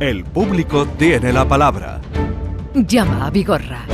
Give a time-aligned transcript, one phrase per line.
[0.00, 2.00] El público tiene la palabra.
[2.72, 3.89] Llama a Vigorra.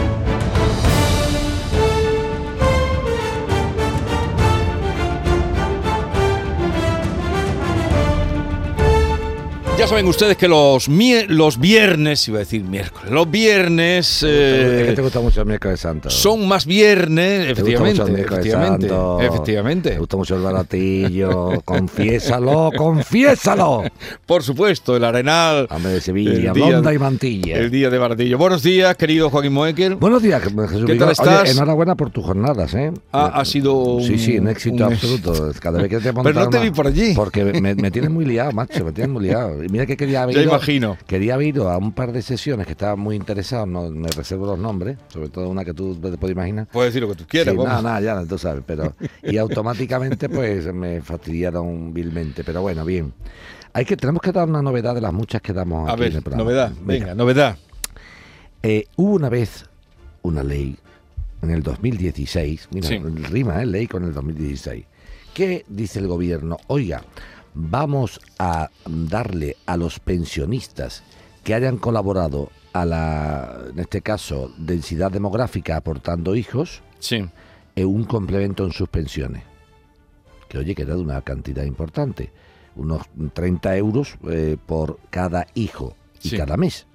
[9.79, 10.89] Ya saben ustedes que los,
[11.29, 15.47] los viernes, iba a decir miércoles, los viernes eh, es que te gusta mucho el
[15.47, 16.09] miércoles santo.
[16.09, 19.21] son más viernes, Te gusta mucho efectivamente, el efectivamente, santo.
[19.21, 19.91] efectivamente.
[19.91, 21.61] Te gusta mucho el baratillo.
[21.67, 23.83] confiésalo, confiésalo.
[24.25, 25.69] Por supuesto, el Arenal.
[25.71, 27.59] Hombre de Sevilla, blonda y mantilla.
[27.59, 28.39] El día de Baratillo.
[28.39, 29.97] Buenos días, querido Joaquín Moekel.
[29.97, 31.43] Buenos días, Jesús ¿Qué tal estás?
[31.43, 32.93] Oye, enhorabuena por tus jornadas, ¿eh?
[33.13, 35.53] Ha- ha sido un- Sí, sí, un éxito un- absoluto.
[35.61, 37.13] Cada vez que te Pero no te una- vi por allí.
[37.15, 39.66] Porque me, me tienes muy liado, macho, me tienes muy liado.
[39.71, 40.97] Mira que quería haber ido- imagino.
[41.07, 44.47] Quería haber ido a un par de sesiones que estaba muy interesado, no me reservo
[44.47, 46.67] los nombres, sobre todo una que tú te puedes imaginar.
[46.73, 47.55] Puedes decir lo que tú quieras.
[47.55, 52.85] Sí, nada, nada, ya tú sabes, pero y automáticamente pues me fastidiaron vilmente, pero bueno,
[52.85, 53.13] bien.
[53.73, 56.07] Hay que tenemos que dar una novedad de las muchas que damos A aquí en
[56.09, 56.45] el ver, programa.
[56.45, 56.73] novedad.
[56.83, 57.57] Venga, novedad.
[58.63, 59.67] Eh, hubo una vez
[60.23, 60.77] una ley
[61.43, 62.99] en el 2016, mira, Sí.
[62.99, 63.67] rima, ¿eh?
[63.67, 64.85] ley con el 2016,
[65.35, 67.03] que dice el gobierno, oiga,
[67.59, 71.03] vamos a darle a los pensionistas
[71.43, 77.25] que hayan colaborado a la, en este caso, densidad demográfica aportando hijos, Sí.
[77.75, 79.43] eh, un complemento en sus pensiones.
[80.51, 82.31] Que oye, que da de una cantidad importante,
[82.77, 86.37] unos 30 euros eh, por cada hijo y Sí.
[86.37, 86.87] cada mes.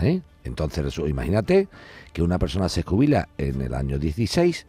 [0.00, 0.20] ¿eh?
[0.44, 1.68] Entonces, imagínate
[2.12, 4.66] que una persona se jubila en el año 16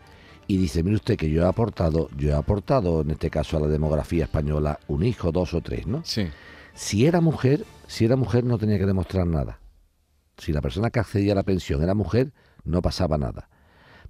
[0.52, 3.61] y dice, mire usted que yo he aportado, yo he aportado en este caso a
[3.61, 6.02] la demografía española un hijo, dos o tres, ¿no?
[6.03, 6.27] Sí.
[6.73, 9.59] Si era mujer, si era mujer no tenía que demostrar nada.
[10.38, 12.33] Si la persona que accedía a la pensión era mujer,
[12.66, 13.47] no pasaba nada.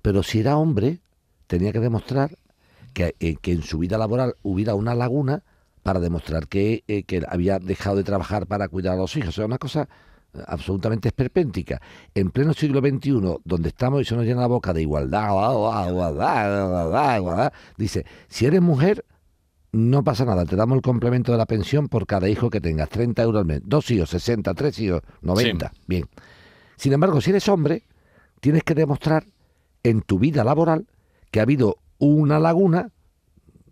[0.02, 1.02] Pero si era hombre,
[1.46, 2.36] tenía que demostrar
[2.96, 5.44] que, eh, que en su vida laboral hubiera una laguna
[5.84, 9.30] para demostrar que, eh, que había dejado de trabajar para cuidar a los hijos.
[9.30, 9.90] O sea, una cosa
[10.48, 11.82] absolutamente esperpéntica.
[12.14, 15.90] En pleno siglo XXI, donde estamos y se nos llena la boca de igualdad, igualdad,
[15.90, 19.06] igualdad, igualdad, igualdad, dice, si eres mujer,
[19.72, 22.90] no pasa nada, te damos el complemento de la pensión por cada hijo que tengas,
[22.90, 26.06] 30 euros al mes, dos hijos, 60, tres hijos, 90, bien.
[26.76, 27.84] Sin embargo, si eres hombre,
[28.40, 29.26] tienes que demostrar
[29.84, 30.88] en tu vida laboral
[31.32, 32.92] que ha habido una laguna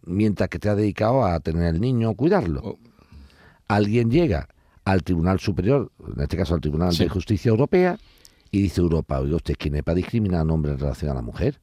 [0.04, 2.62] mientras que te has dedicado a tener el niño o cuidarlo.
[2.64, 2.80] Oh.
[3.68, 4.50] Alguien llega
[4.86, 7.04] al Tribunal Superior, en este caso al Tribunal Sí.
[7.04, 7.98] de Justicia Europea,
[8.52, 11.14] y dice Europa, oiga usted, ¿quién es para discriminar a un hombre en relación a
[11.14, 11.60] la mujer?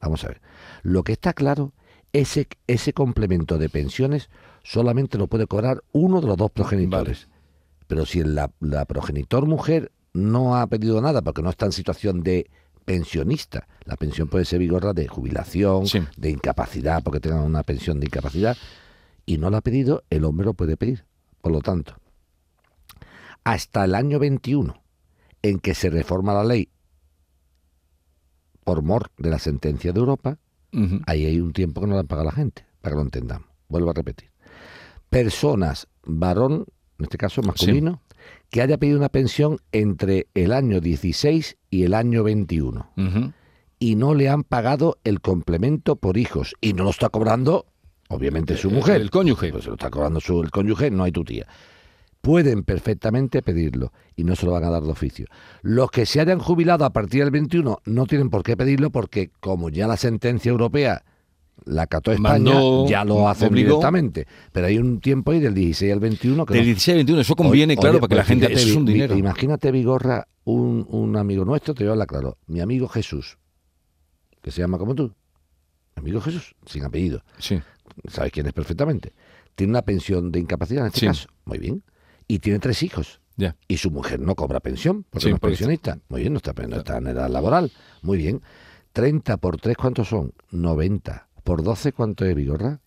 [0.00, 0.40] Vamos a ver.
[0.82, 1.72] Lo que está claro,
[2.12, 4.30] ese, ese complemento de pensiones
[4.62, 7.28] solamente lo puede cobrar uno de los dos progenitores.
[7.86, 12.22] Pero si la, la progenitor mujer no ha pedido nada porque no está en situación
[12.22, 12.48] de
[12.86, 16.00] pensionista, la pensión puede ser vigorra de jubilación, Sí.
[16.16, 18.56] de incapacidad, porque tenga una pensión de incapacidad,
[19.26, 21.04] y no la ha pedido, el hombre lo puede pedir.
[21.40, 21.96] Por lo tanto,
[23.44, 24.82] hasta el año 21,
[25.42, 26.68] en que se reforma la ley
[28.64, 30.38] por mor de la sentencia de Europa,
[31.06, 33.48] ahí hay un tiempo que no le han pagado la gente, para que lo entendamos.
[33.68, 34.30] Vuelvo a repetir.
[35.10, 36.64] Personas, varón,
[36.98, 38.00] en este caso masculino,
[38.50, 43.32] que haya pedido una pensión entre el año 16 y el año 21 Ujú.
[43.78, 47.66] y no le han pagado el complemento por hijos y no lo está cobrando,
[48.08, 49.00] obviamente, su El- mujer.
[49.00, 49.50] el cónyuge.
[49.52, 51.46] Pues se lo está cobrando su, el cónyuge, no hay tu tía.
[52.24, 55.26] Pueden perfectamente pedirlo y no se lo van a dar de oficio.
[55.62, 59.30] Los que se hayan jubilado a partir del 21 no tienen por qué pedirlo porque
[59.40, 61.04] como ya la sentencia europea
[61.66, 63.68] la acató España, Mandó, ya lo hacen obligó.
[63.76, 64.26] directamente.
[64.52, 67.20] Pero hay un tiempo ahí del 16 al 21 que Del no- 16 al 21,
[67.20, 68.52] eso conviene, Oye, claro, oye, para que la gente.
[68.52, 69.16] Eso es un dinero.
[69.16, 73.36] Imagínate, Vigorra, un, un amigo nuestro, te voy a hablar claro, mi amigo Jesús,
[74.42, 75.12] que se llama como tú,
[75.94, 77.60] amigo Jesús, sin apellido, Sí.
[78.08, 79.12] sabes quién es perfectamente.
[79.54, 81.06] Tiene una pensión de incapacidad en este Sí.
[81.06, 81.82] caso, muy bien,
[82.28, 83.20] y tiene tres hijos.
[83.36, 83.56] Ya.
[83.66, 85.98] Y su mujer no cobra pensión, porque Sí, no es pensionista.
[86.08, 87.72] Muy bien, no está, no está en edad laboral.
[88.02, 88.40] Muy bien.
[88.92, 90.32] 30 por 3, ¿cuántos son?
[90.52, 91.28] 90.
[91.42, 92.80] Por 12, ¿cuánto es, Vigorra?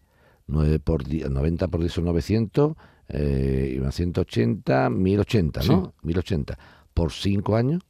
[0.47, 2.75] 9 por 10, 90 por 10 son 900,
[3.09, 5.93] eh, y más 180, 1080, ¿no?
[6.01, 6.57] 1080.
[6.93, 7.83] Por 5 años,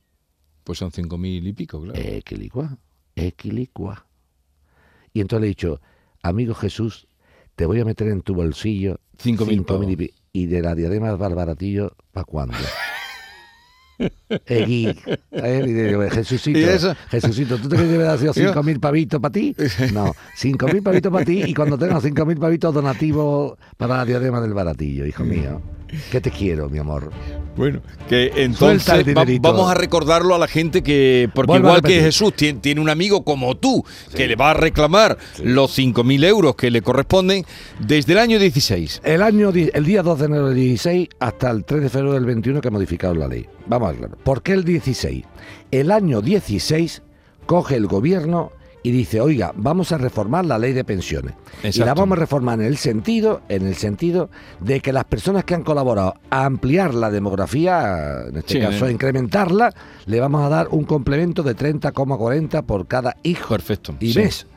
[0.63, 1.97] Pues son cinco mil y pico, claro.
[1.99, 2.77] equilicua,
[3.15, 4.05] equilicua.
[5.13, 5.79] Y entonces le he dicho,
[6.23, 7.07] amigo Jesús,
[7.55, 10.61] te voy a meter en tu bolsillo Cinco mil cinco mil y, pi- y de
[10.61, 12.55] la diadema del barbaratillo, ¿para cuándo?
[14.45, 14.95] Egui,
[15.31, 16.09] ¿eh?
[17.09, 19.55] Jesucito, ¿tú te crees que me cinco mil pavitos para ti?
[19.93, 24.05] No, cinco mil pavitos para ti y cuando tengas cinco mil pavitos donativos para la
[24.05, 25.59] diadema del baratillo, hijo mío.
[26.11, 27.11] Que te quiero, mi amor.
[27.57, 28.87] Bueno, que entonces
[29.17, 32.01] va- vamos a recordarlo a la gente que, porque igual que.
[32.01, 33.83] Jesús tiene, tiene un amigo como tú
[34.15, 37.45] que le va a reclamar los 5.000 euros que le corresponden
[37.79, 39.01] desde el año 16.
[39.03, 42.25] El año el día 2 de enero del 16 hasta el 3 de febrero del
[42.25, 43.45] 21 que modificaron la ley.
[43.65, 44.11] Vamos a ver.
[44.23, 45.25] ¿Por qué el 16?
[45.71, 47.01] El año 16
[47.47, 48.51] coge el gobierno
[48.87, 52.59] y dice, "Oiga, vamos a reformar la ley de pensiones." Y la vamos a reformar
[52.61, 54.29] en el sentido en el sentido
[54.61, 58.85] de que las personas que han colaborado a ampliar la demografía, en este Sí, caso
[58.85, 58.93] a eh.
[58.93, 59.73] incrementarla,
[60.05, 63.95] le vamos a dar un complemento de 30,40 por cada hijo Perfecto.
[63.99, 64.19] y sí.
[64.19, 64.47] mes.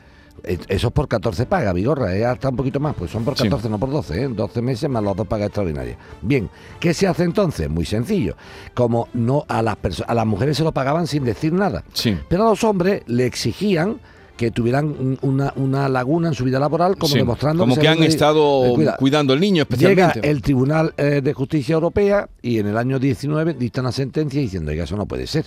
[0.43, 3.37] Eh, Eso es por 14 pagas, Vigorra, es hasta un poquito más, pues son por
[3.37, 3.43] Sí.
[3.43, 4.27] 14, no por 12, ¿eh?
[4.27, 5.97] 12 meses más las dos pagas extraordinarias.
[6.21, 6.49] Bien,
[6.79, 7.69] ¿qué se hace entonces?
[7.69, 8.35] Muy sencillo.
[8.73, 12.17] Como no a las a las mujeres se lo pagaban sin decir nada, Sí.
[12.27, 13.99] pero a los hombres le exigían
[14.41, 17.87] que tuvieran un- una, una laguna en su vida laboral, como Sí, demostrando como que
[17.87, 19.75] han estado eh, cuida, cuidando al niño Llega
[20.09, 20.27] especialmente.
[20.29, 24.71] el Tribunal eh, de Justicia Europea y en el año 19 dicta una sentencia diciendo
[24.71, 25.45] que eso no puede ser.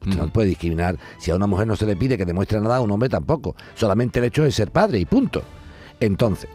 [0.00, 0.26] Usted Mm.
[0.26, 0.96] no puede discriminar.
[1.18, 3.56] Si a una mujer no se le pide que demuestre nada, a un hombre tampoco.
[3.74, 5.42] Solamente el hecho de ser padre y punto.
[5.98, 6.48] Entonces,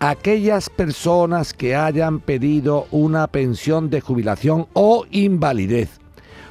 [0.00, 6.00] aquellas personas que hayan pedido una pensión de jubilación o invalidez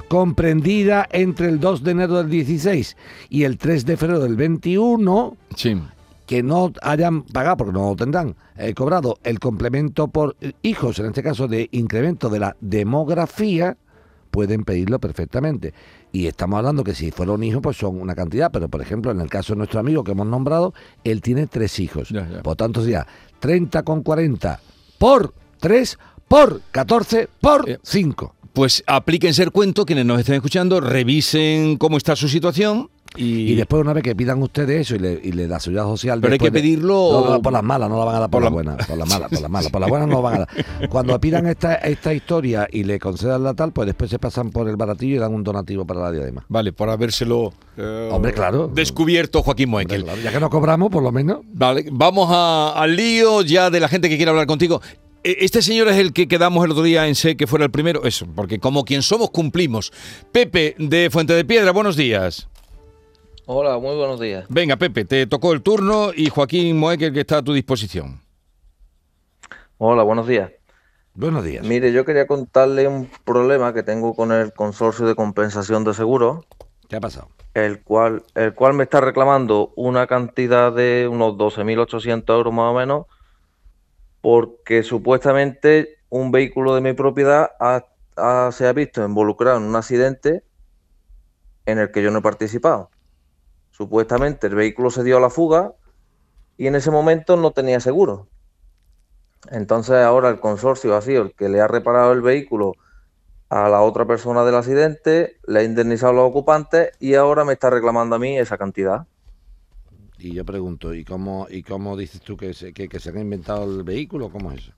[0.08, 2.96] comprendida entre el 2 de enero del 16
[3.28, 5.80] y el 3 de febrero del 21, Sí.
[6.26, 11.06] que no hayan pagado, porque no lo tendrán, eh, cobrado el complemento por hijos, en
[11.06, 13.76] este caso de incremento de la demografía,
[14.30, 15.72] pueden pedirlo perfectamente.
[16.12, 19.10] Y estamos hablando que si fuera un hijo, pues son una cantidad, pero por ejemplo,
[19.10, 22.12] en el caso de nuestro amigo que hemos nombrado, él tiene tres hijos.
[22.42, 23.06] Por tanto, sería
[23.40, 24.58] 30,40
[24.98, 28.34] por 3 por 14 por Eh, 5.
[28.52, 33.54] Pues aplíquense el cuento, quienes nos estén escuchando, revisen cómo está su situación y, Y
[33.54, 36.20] después, una vez que pidan ustedes eso y le, y le da seguridad social.
[36.20, 38.30] Pero hay que de- pedirlo- No, no, por las malas, no la van a dar
[38.30, 38.86] por, Por las la- buenas.
[38.86, 39.70] Por las malas, por las malas.
[39.72, 40.88] Por las buenas no la van a dar.
[40.90, 44.68] Cuando pidan esta, esta historia y le concedan la tal, pues después se pasan por
[44.68, 46.44] el baratillo y dan un donativo para la diadema.
[46.48, 48.70] Vale, por habérselo eh, Hombre, claro.
[48.74, 50.04] descubierto Joaquín Moekel.
[50.04, 51.38] claro, ya que no cobramos, por lo menos.
[51.54, 54.82] Vale, vamos a- al lío ya de la gente que quiere hablar contigo.
[55.24, 57.70] E- Este señor es el que quedamos el otro día en sé que fuera el
[57.70, 58.04] primero.
[58.04, 59.92] Eso, porque como quien somos cumplimos.
[60.32, 62.48] Pepe de Fuente de Piedra, buenos días.
[63.46, 64.44] Hola, muy buenos días.
[64.48, 68.20] Venga, Pepe, te tocó el turno y Joaquín Moekel que está a tu disposición.
[69.78, 70.50] Hola, buenos días.
[71.14, 71.64] Buenos días.
[71.66, 76.44] Mire, yo quería contarle un problema que tengo con el consorcio de compensación de seguros,
[76.88, 77.28] ¿Qué ha pasado?
[77.54, 82.74] el cual, el cual me está reclamando una cantidad de unos 12.800 euros más o
[82.74, 83.06] menos,
[84.30, 87.48] porque supuestamente un vehículo de mi propiedad
[88.52, 90.44] se ha visto involucrado en un accidente
[91.64, 92.90] en el que yo no he participado.
[93.70, 95.72] Supuestamente el vehículo se dio a la fuga
[96.58, 98.28] y en ese momento no tenía seguro.
[99.50, 102.74] Entonces ahora el consorcio ha sido el que le ha reparado el vehículo
[103.48, 107.54] a la otra persona del accidente, le ha indemnizado a los ocupantes y ahora me
[107.54, 109.06] está reclamando a mí esa cantidad.
[110.18, 113.20] Y yo pregunto, ¿y cómo, y cómo dices tú que se, que, que se ha
[113.20, 114.30] inventado el vehículo?
[114.30, 114.72] ¿Cómo es eso?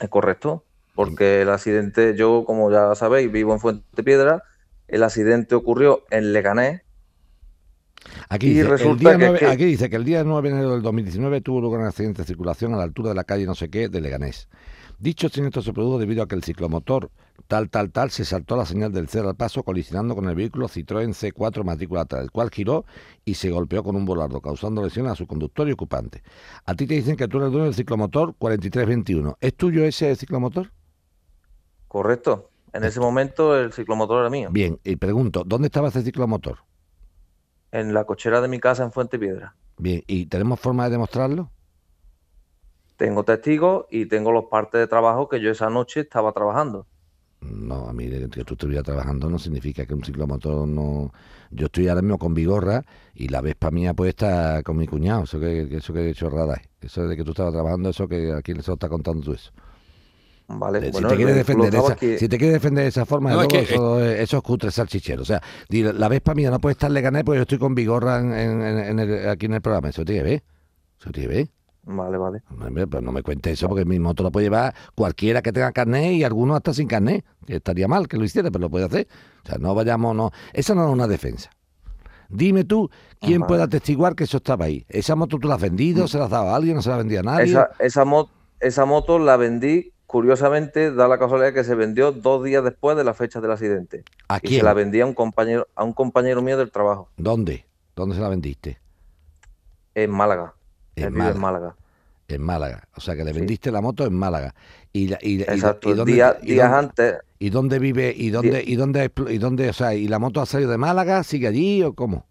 [0.00, 0.64] ¿Es correcto?
[0.94, 4.44] Porque el accidente, yo como ya sabéis, vivo en Fuente Piedra,
[4.88, 6.82] el accidente ocurrió en Leganés,
[8.28, 10.56] Aquí Y dice, el día que- 9 que- aquí dice que el día 9 de
[10.56, 13.46] enero del 2019 tuvo lugar un accidente de circulación a la altura de la calle
[13.46, 14.48] no sé qué de Leganés.
[15.02, 17.10] Dicho siniestro se produjo debido a que el ciclomotor
[17.48, 20.68] tal, tal, tal se saltó la señal del cero al paso colisionando con el vehículo
[20.68, 22.84] Citroën C4 matrícula tal, el cual giró
[23.24, 26.22] y se golpeó con un volardo, causando lesiones a su conductor y ocupante.
[26.64, 29.38] A ti te dicen que tú eres el dueño del ciclomotor 4321.
[29.40, 30.70] ¿Es tuyo ese ciclomotor?
[31.88, 32.50] ¿correcto?
[32.72, 36.58] En ese momento el ciclomotor era mío, Bien, y pregunto, ¿dónde estaba ese ciclomotor?
[37.72, 39.56] en la cochera de mi casa en Fuente Piedra.
[39.78, 41.50] Bien, ¿y tenemos forma de demostrarlo?
[42.96, 46.86] Tengo testigos y tengo los partes de trabajo que yo esa noche estaba trabajando.
[47.40, 51.12] No, a mí de que tú estuvieras trabajando no significa que un ciclomotor no...
[51.50, 52.84] Yo estoy ahora mismo con Vigorra
[53.14, 55.24] y la Vespa mía puesta con mi cuñado.
[55.24, 56.62] Eso que, que- eso que chorrada es.
[56.80, 59.50] Eso de que tú estabas trabajando, eso que aquí les está contando tú eso.
[60.46, 62.88] Vale, Eh, bueno, si, te el quieres vehículo defender esa, si te quieres defender de
[62.88, 65.22] esa forma, No, de es luego, que- eso, es- eso es cutre salchichero.
[65.22, 68.32] O sea, la Vespa mía no puede estar gané porque yo estoy con Vigorra en,
[68.32, 69.88] en- en- en el- aquí en el programa.
[69.88, 70.42] Eso tiene que ver.
[71.00, 71.48] Eso tiene que ver.
[71.84, 72.42] Vale, vale.
[72.50, 75.72] Hombre, pero no me cuentes eso porque mi moto lo puede llevar cualquiera que tenga
[75.72, 77.24] carnet y algunos hasta sin carnet.
[77.44, 79.08] Que estaría mal que lo hiciera, pero lo puede hacer.
[79.44, 80.30] O sea, no vayamos, no.
[80.52, 81.50] Esa no es una defensa.
[82.28, 82.88] Dime tú
[83.20, 83.48] quién Vale.
[83.48, 84.86] puede atestiguar que eso estaba ahí.
[84.88, 86.06] ¿Esa moto tú la has vendido?
[86.08, 86.76] ¿Se la has dado a alguien?
[86.76, 87.50] ¿No se la ha vendido a nadie?
[87.50, 92.44] Esa, esa, mo- esa moto la vendí, curiosamente, da la casualidad que se vendió dos
[92.44, 94.04] días después de la fecha del accidente.
[94.28, 94.60] ¿A Y quién?
[94.60, 97.66] se la vendí a un compañero, a un compañero mío del trabajo, ¿Dónde?
[97.96, 98.78] ¿Dónde se la vendiste?
[99.94, 100.54] en Málaga.
[100.96, 101.76] En Málaga.
[102.28, 102.88] En Málaga.
[102.96, 104.54] O sea, que le vendiste la moto en Málaga.
[104.92, 107.14] Y, la- y, Exacto, y dónde- días dónde- antes.
[107.38, 108.14] ¿Y dónde vive?
[108.16, 111.22] ¿Y dónde, y dónde, y dónde, o sea, y la moto ha salido de Málaga?
[111.24, 112.26] ¿Sigue allí o cómo?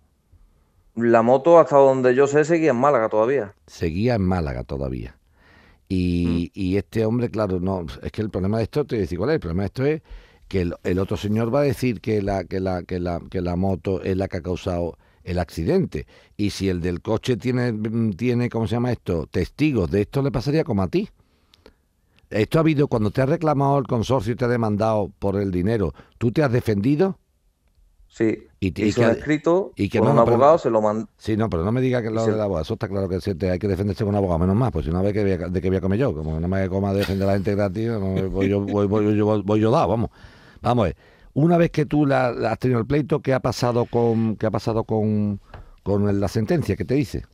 [0.96, 3.54] La moto, hasta donde yo sé, seguía en Málaga todavía.
[3.68, 5.18] Seguía en Málaga todavía.
[5.90, 9.02] Y, y este hombre, claro, no, es que el problema de esto, te voy a
[9.02, 10.02] decir cuál es, el problema de esto es
[10.48, 13.42] que el, el otro señor va a decir que la, que la, que la, que
[13.42, 16.08] la moto es la que ha causado el accidente.
[16.38, 19.28] Y si el del coche tiene, mm, tiene, ¿cómo se llama esto?
[19.28, 21.10] Testigos de esto le pasaría como a ti.
[22.30, 25.52] Esto ha habido cuando te ha reclamado el consorcio y te ha demandado por el
[25.52, 27.18] dinero, ¿tú te has defendido?
[28.08, 28.46] Sí.
[28.60, 30.82] Y te- y que- un escrito y que con no, un pero- abogado, se lo
[30.82, 31.06] mandé.
[31.18, 32.32] Sí, no, pero no me diga que lo Sí.
[32.32, 33.16] del abogado, eso está claro que
[33.50, 35.48] hay que defenderse con un abogado, menos más, pues si no ve que voy a-
[35.50, 37.88] de qué voy a comer yo, como no me coma defender a la gente gratis,
[37.88, 40.10] no, voy, yo, voy, voy- yo- voy- voy yo dado, vamos.
[40.62, 40.96] Vamos a ver,
[41.34, 44.46] una vez que tú la, la has tenido el pleito, ¿qué ha pasado con qué
[44.48, 45.40] ha pasado con,
[45.84, 46.76] con la sentencia?
[46.76, 47.26] ¿Qué te dice?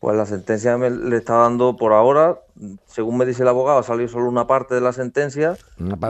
[0.00, 2.40] Pues la sentencia me le está dando por ahora,
[2.86, 5.56] según me dice el abogado, ha salido solo una parte de la sentencia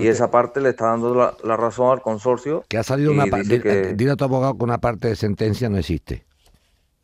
[0.00, 2.64] y esa parte le está dando la, la razón al consorcio.
[2.68, 3.60] Que ha salido una parte.
[3.60, 6.24] que- Dile a tu abogado que una parte de sentencia no existe.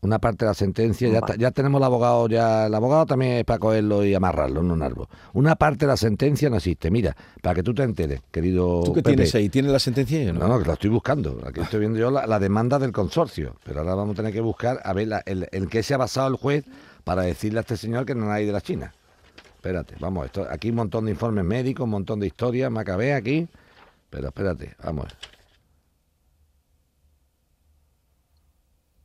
[0.00, 3.44] Una parte de la sentencia, ya, ya tenemos el abogado, ya el abogado también es
[3.44, 5.08] para cogerlo y amarrarlo en un árbol.
[5.32, 6.88] Una parte de la sentencia no existe.
[6.88, 8.82] Mira, para que tú te enteres, querido.
[8.84, 9.16] ¿Tú qué Pepe.
[9.16, 9.48] tienes ahí?
[9.48, 10.22] ¿Tienes la sentencia?
[10.22, 11.40] y No, no, que la estoy buscando.
[11.44, 13.56] Aquí estoy viendo yo la, la demanda del consorcio.
[13.64, 15.96] Pero ahora vamos a tener que buscar a ver la- el- en qué se ha
[15.96, 16.64] basado el juez
[17.02, 18.94] para decirle a este señor que no hay de la China.
[19.56, 23.14] Espérate, vamos, esto, aquí un montón de informes médicos, un montón de historias, me acabé
[23.14, 23.48] aquí.
[24.10, 25.06] Pero espérate, vamos.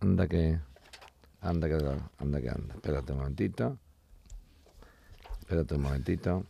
[0.01, 0.59] Anda que.
[1.43, 1.75] Anda que
[2.19, 2.73] anda que anda.
[2.75, 3.77] Espérate un momentito.
[5.41, 6.43] Espérate un momentito.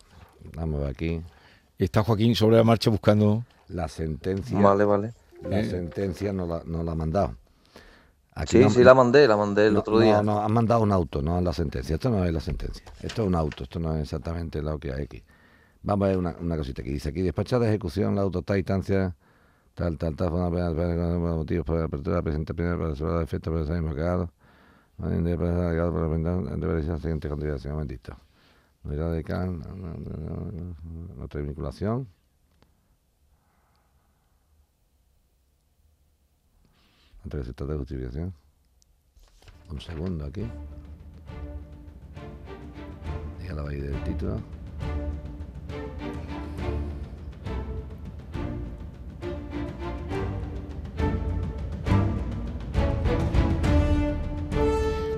[0.56, 1.22] Vamos a ver aquí.
[1.78, 3.44] Está Joaquín sobre la marcha buscando...
[3.70, 4.60] La sentencia.
[4.60, 5.14] Vale, vale.
[5.42, 7.36] La sentencia no la, no la ha mandado.
[8.36, 10.18] Aquí Sí, no- sí la mandé, la mandé el no, otro día.
[10.22, 11.96] No, no, han mandado un auto, no la sentencia.
[11.96, 12.84] Esto no es la sentencia.
[13.02, 15.24] Esto es un auto, esto no es exactamente lo que hay aquí.
[15.82, 17.22] Vamos a ver una, una cosita que dice aquí.
[17.22, 19.16] Despachada de ejecución, la auto está a instancia,
[19.74, 22.90] tal, tal, tal, fue una pena, pena, pena, motivos por la apertura, presente primero para
[22.92, 24.24] resolver el mismo cagado.
[24.26, 24.32] No hay
[25.04, 26.08] cagado por la
[27.00, 28.16] siguiente continuación, un momentito.
[28.84, 29.62] Unidad de can,
[31.22, 32.08] otra vinculación.
[37.24, 38.34] Ante el sector de justificación.
[39.70, 40.46] Un segundo aquí.
[43.46, 44.42] Ya la va a ir del título.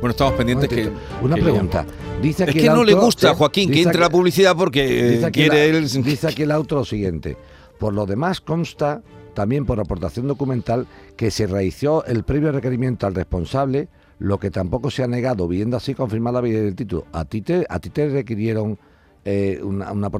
[0.05, 0.91] Bueno, estamos pendientes que...
[1.23, 1.83] Una que pregunta.
[2.21, 5.31] Dice Es que el no le gusta a Joaquín que entre la publicidad porque eh,
[5.31, 5.89] quiere él...
[6.03, 7.35] dice aquí el auto lo siguiente.
[7.79, 9.01] Por lo demás consta,
[9.33, 10.85] también por aportación documental,
[11.17, 13.87] que se realizó el previo requerimiento al responsable,
[14.19, 17.07] lo que tampoco se ha negado, viendo así confirmar la validez del título.
[17.11, 18.77] ¿A ti te, a ti te requirieron
[19.23, 20.11] eh, una, una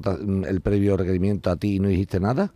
[0.47, 2.51] el previo requerimiento a ti y no dijiste nada?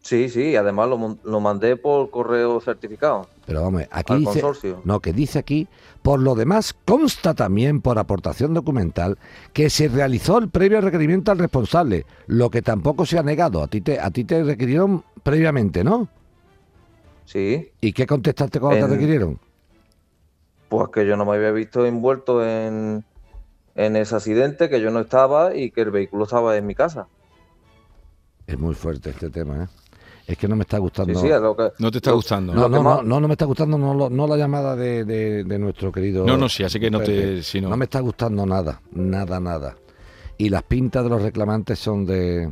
[0.00, 3.28] Sí, sí, además lo, lo mandé por correo certificado.
[3.44, 4.80] Pero vamos, aquí Al dice, consorcio.
[4.84, 5.68] no, que dice aquí,
[6.02, 9.18] por lo demás consta también por aportación documental
[9.52, 13.62] que se realizó el previo requerimiento al responsable, lo que tampoco se ha negado.
[13.62, 16.08] A ti te, a ti te requirieron previamente, ¿no?
[17.24, 19.40] Sí, ¿Y qué contestaste cuando te requirieron?
[20.68, 23.04] pues que yo no me había visto envuelto en,
[23.74, 27.08] en ese accidente, que yo no estaba y que el vehículo estaba en mi casa.
[28.46, 29.68] Es muy fuerte este tema, ¿eh?
[30.28, 31.14] Es que no me está gustando.
[31.18, 31.72] Sí, sí, es lo que...
[31.78, 32.52] No te está lo- gustando.
[32.54, 35.42] No, no, no, no, no me está gustando no, lo- no la llamada de, de-
[35.42, 36.26] de nuestro querido.
[36.26, 39.76] No, no, sí, así que no te- si no- me está gustando nada, nada, nada.
[40.36, 42.48] Y las pintas de los reclamantes son de.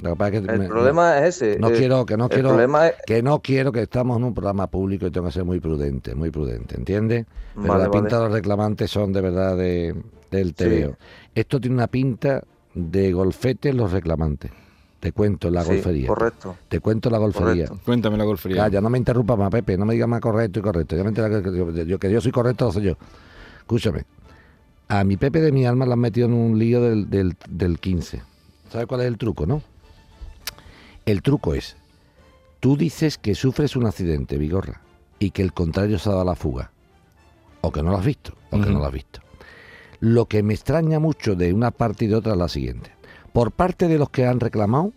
[0.00, 1.58] lo que pasa es que El me- problema es ese.
[1.58, 4.22] No eh, quiero, que no el quiero, problema es- que no quiero que estamos en
[4.22, 7.26] un programa público y tengo que ser muy prudente, muy prudente, ¿entiendes?
[7.56, 8.16] Pero Vale, la pinta vale.
[8.16, 9.92] de los reclamantes son de verdad de,
[10.30, 10.96] del TVO.
[11.34, 12.44] Esto tiene una pinta
[12.74, 14.52] de golfete los reclamantes.
[15.00, 16.08] Te cuento la sí, golfería.
[16.08, 16.56] correcto.
[16.68, 17.66] Te cuento la golfería.
[17.66, 17.84] Correcto.
[17.84, 18.64] Cuéntame la golfería.
[18.64, 20.96] Calla, no me interrumpas más, Pepe, no me digas más correcto y correcto.
[20.96, 22.96] Ya me que, yo, que yo soy correcto, lo soy yo.
[23.58, 24.04] Escúchame.
[24.88, 27.78] A mi Pepe de mi alma lo han metido en un lío del, del, del
[27.78, 28.22] 15.
[28.70, 29.62] ¿Sabes cuál es el truco, no?
[31.06, 31.76] El truco es,
[32.60, 34.80] tú dices que sufres un accidente, Vigorra,
[35.18, 36.70] y que el contrario se ha dado a la fuga.
[37.60, 39.20] O que no lo has visto, o que no lo has visto.
[40.00, 42.90] Lo que me extraña mucho de una parte y de otra es la siguiente.
[43.32, 44.92] Por parte de los que han reclamado,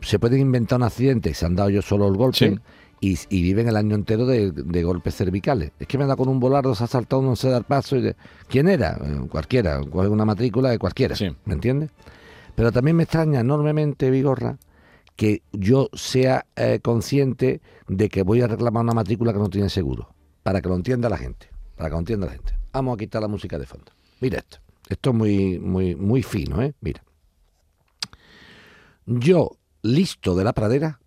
[0.00, 2.58] se pueden inventar un accidente, se han dado yo solo el golpe Sí.
[3.00, 5.72] y, y viven el año entero de, de golpes cervicales.
[5.78, 7.96] Es que me da con un volardo, se ha saltado, no sé dar paso.
[7.96, 8.16] Y de-
[8.48, 8.98] ¿Quién era?
[9.02, 11.16] Eh, Cualquiera, una matrícula de cualquiera.
[11.16, 11.28] Sí.
[11.44, 11.90] ¿Me entiendes?
[12.54, 14.56] Pero también me extraña enormemente, Vigorra,
[15.16, 19.68] que yo sea eh, consciente de que voy a reclamar una matrícula que no tiene
[19.68, 20.08] seguro.
[20.42, 21.48] Para que lo entienda la gente.
[21.76, 22.54] Para que lo entienda la gente.
[22.72, 23.92] Vamos a quitar la música de fondo.
[24.20, 24.58] Mira esto.
[24.88, 26.72] Esto es muy, muy, muy fino, ¿eh?
[26.80, 27.02] Mira.
[29.18, 29.50] Yo,
[29.82, 31.00] listo de la pradera,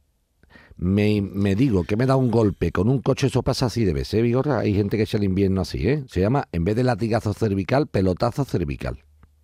[0.76, 3.94] me, me digo que me da un golpe con un coche, eso pasa así de
[3.94, 4.60] veces, ¿eh, Vigorra?
[4.60, 6.04] Hay gente que echa el invierno así, ¿eh?
[6.10, 9.00] Se llama, en vez de latigazo cervical, pelotazo cervical.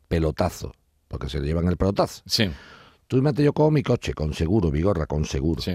[0.09, 0.73] Pelotazo,
[1.07, 2.21] porque se le llevan el pelotazo.
[2.25, 2.49] Sí,
[3.07, 5.61] Tú imagínate yo cojo mi coche, con seguro, Vigorra, con seguro.
[5.61, 5.73] sí.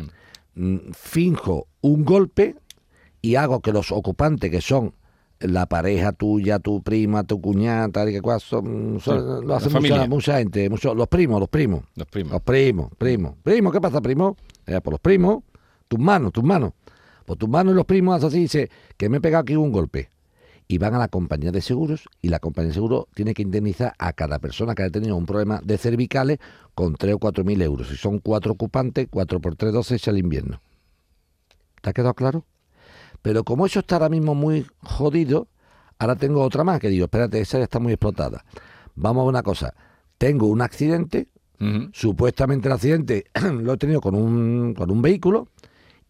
[0.57, 2.55] Mm, finjo un golpe
[3.21, 4.95] y hago que los ocupantes que son
[5.45, 9.55] la pareja tuya, tu prima, tu cuñada, tal y que cual, son, son- Sí, lo
[9.55, 11.83] hace mucha, mucha gente, mucho- los primos, los primos.
[11.97, 12.33] Los primos.
[12.33, 13.35] Los primos, primos.
[13.43, 14.37] Primo, ¿qué pasa, primo?
[14.67, 15.43] Eh, por los primos,
[15.89, 16.73] tus manos, tus manos.
[17.27, 19.73] Por tus manos y los primos hacen así, dice que me he pegado aquí un
[19.73, 20.09] golpe.
[20.67, 23.93] Y van a la compañía de seguros y la compañía de seguros tiene que indemnizar
[23.99, 26.39] a cada persona que haya tenido un problema de cervicales
[26.75, 27.89] con 3 o 4 mil euros.
[27.89, 30.63] Si son cuatro ocupantes, 4 por 3, 12 es el invierno.
[31.83, 32.45] ¿Te ha quedado claro?
[33.25, 35.49] Pero como eso está ahora mismo muy jodido,
[35.99, 38.45] ahora tengo otra más que digo, espérate, esa ya está muy explotada.
[38.97, 39.73] Vamos a una cosa.
[40.19, 41.29] Tengo un accidente,
[41.95, 43.25] supuestamente el accidente
[43.63, 45.49] lo he tenido con un, con un vehículo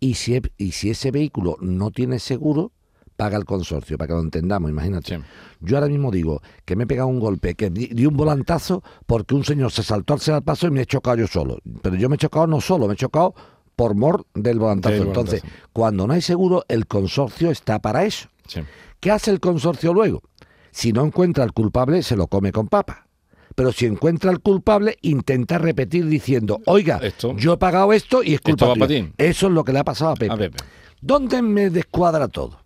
[0.00, 2.72] y si, y si ese vehículo no tiene seguro,
[3.14, 5.16] paga el consorcio, para que lo entendamos, imagínate.
[5.16, 5.22] Sí.
[5.60, 8.82] Yo ahora mismo digo que me he pegado un golpe, que di, di un volantazo
[9.06, 11.58] porque un señor se saltó al al paso y me he chocado yo solo.
[11.80, 13.36] Pero yo me he chocado no solo, me he chocado
[13.76, 14.94] por mor del volantazo.
[14.94, 15.68] Del Entonces, volantazo.
[15.72, 18.28] cuando no hay seguro, el consorcio está para eso.
[18.46, 18.60] Sí.
[19.00, 20.22] ¿Qué hace el consorcio luego?
[20.70, 23.06] Si no encuentra al culpable, se lo come con papa.
[23.54, 28.34] Pero si encuentra al culpable, intenta repetir diciendo, oiga, Esto- yo he pagado esto y
[28.34, 29.12] es culpa tuya".
[29.16, 30.32] Eso es lo que le ha pasado a Pepe.
[30.32, 30.56] A Pepe.
[31.00, 32.58] ¿Dónde me descuadra todo?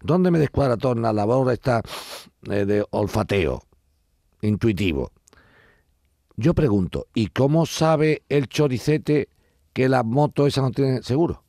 [0.00, 1.82] ¿Dónde me descuadra todo en la labor esta
[2.48, 3.62] eh, de olfateo
[4.42, 5.10] intuitivo?
[6.36, 9.28] Yo pregunto, ¿y cómo sabe el choricete
[9.76, 11.44] que la moto esa no tiene seguro?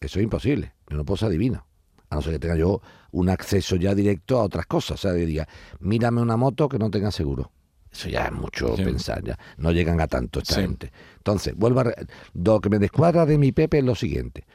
[0.00, 0.74] Eso es imposible.
[0.90, 1.64] Yo no puedo ser adivino.
[2.10, 2.80] A no ser que tenga yo
[3.12, 4.98] un acceso ya directo a otras cosas.
[4.98, 5.46] O sea, que diga,
[5.78, 7.52] mírame una moto que no tenga seguro.
[7.92, 8.82] Eso ya es mucho Sí.
[8.82, 9.22] pensar.
[9.22, 9.38] Ya.
[9.56, 10.62] No llegan a tanto esta Sí.
[10.62, 10.90] gente.
[11.18, 11.84] Entonces, vuelvo a...
[11.84, 14.46] re- Lo que me descuadra de mi Pepe es lo siguiente.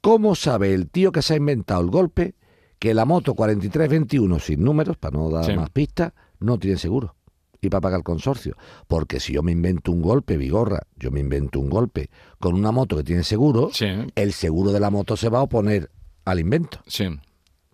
[0.00, 2.36] ¿Cómo sabe el tío que se ha inventado el golpe
[2.78, 5.54] que la moto 4321 sin números, para no dar Sí.
[5.54, 7.16] más pistas, no tiene seguro?
[7.60, 8.56] Y para pagar el consorcio.
[8.86, 12.70] Porque si yo me invento un golpe, Vigorra, yo me invento un golpe con una
[12.70, 13.86] moto que tiene seguro, Sí.
[14.14, 15.90] el seguro de la moto se va a oponer
[16.24, 16.80] al invento.
[16.86, 17.06] Sí.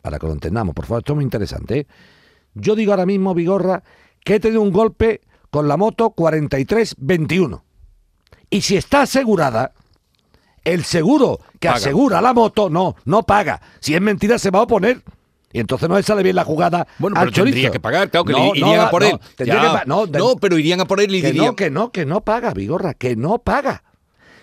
[0.00, 1.78] Para que lo entendamos, por favor, esto es muy interesante.
[1.80, 1.86] ¿eh?
[2.54, 3.82] Yo digo ahora mismo, Vigorra,
[4.24, 5.20] que he tenido un golpe
[5.50, 7.62] con la moto 4321.
[8.50, 9.72] Y si está asegurada,
[10.64, 11.76] el seguro que Paga.
[11.76, 13.60] asegura la moto, no, no paga.
[13.80, 15.02] Si es mentira, se va a oponer.
[15.54, 17.72] Y entonces no le sale bien la jugada Bueno, al pero tendría chorizo.
[17.72, 19.18] que pagar, claro, que No, le no irían va- a por no, él.
[19.36, 21.46] tendría que no, no, pero irían a por él y que dirían...
[21.46, 23.84] no, que no, que no paga, Vigorra, que no paga.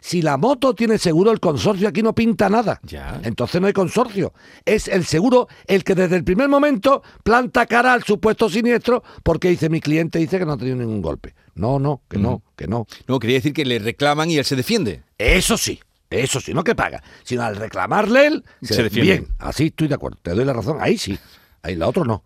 [0.04, 2.80] Si la moto tiene seguro, el consorcio aquí no pinta nada.
[2.82, 3.20] Ya.
[3.24, 4.34] Entonces no hay consorcio.
[4.66, 9.50] Es el seguro el que desde el primer momento planta cara al supuesto siniestro porque
[9.50, 11.36] dice mi cliente dice que no ha tenido ningún golpe.
[11.54, 12.88] No, no, que no, que no.
[13.08, 15.04] No, quería decir que le reclaman y él se defiende.
[15.20, 15.80] Eso sí,
[16.12, 19.12] eso sí, no que paga, sino al reclamarle él se, Se defiende.
[19.12, 21.18] Bien, así estoy de acuerdo, te doy la razón, ahí sí,
[21.64, 22.24] ahí la otro no.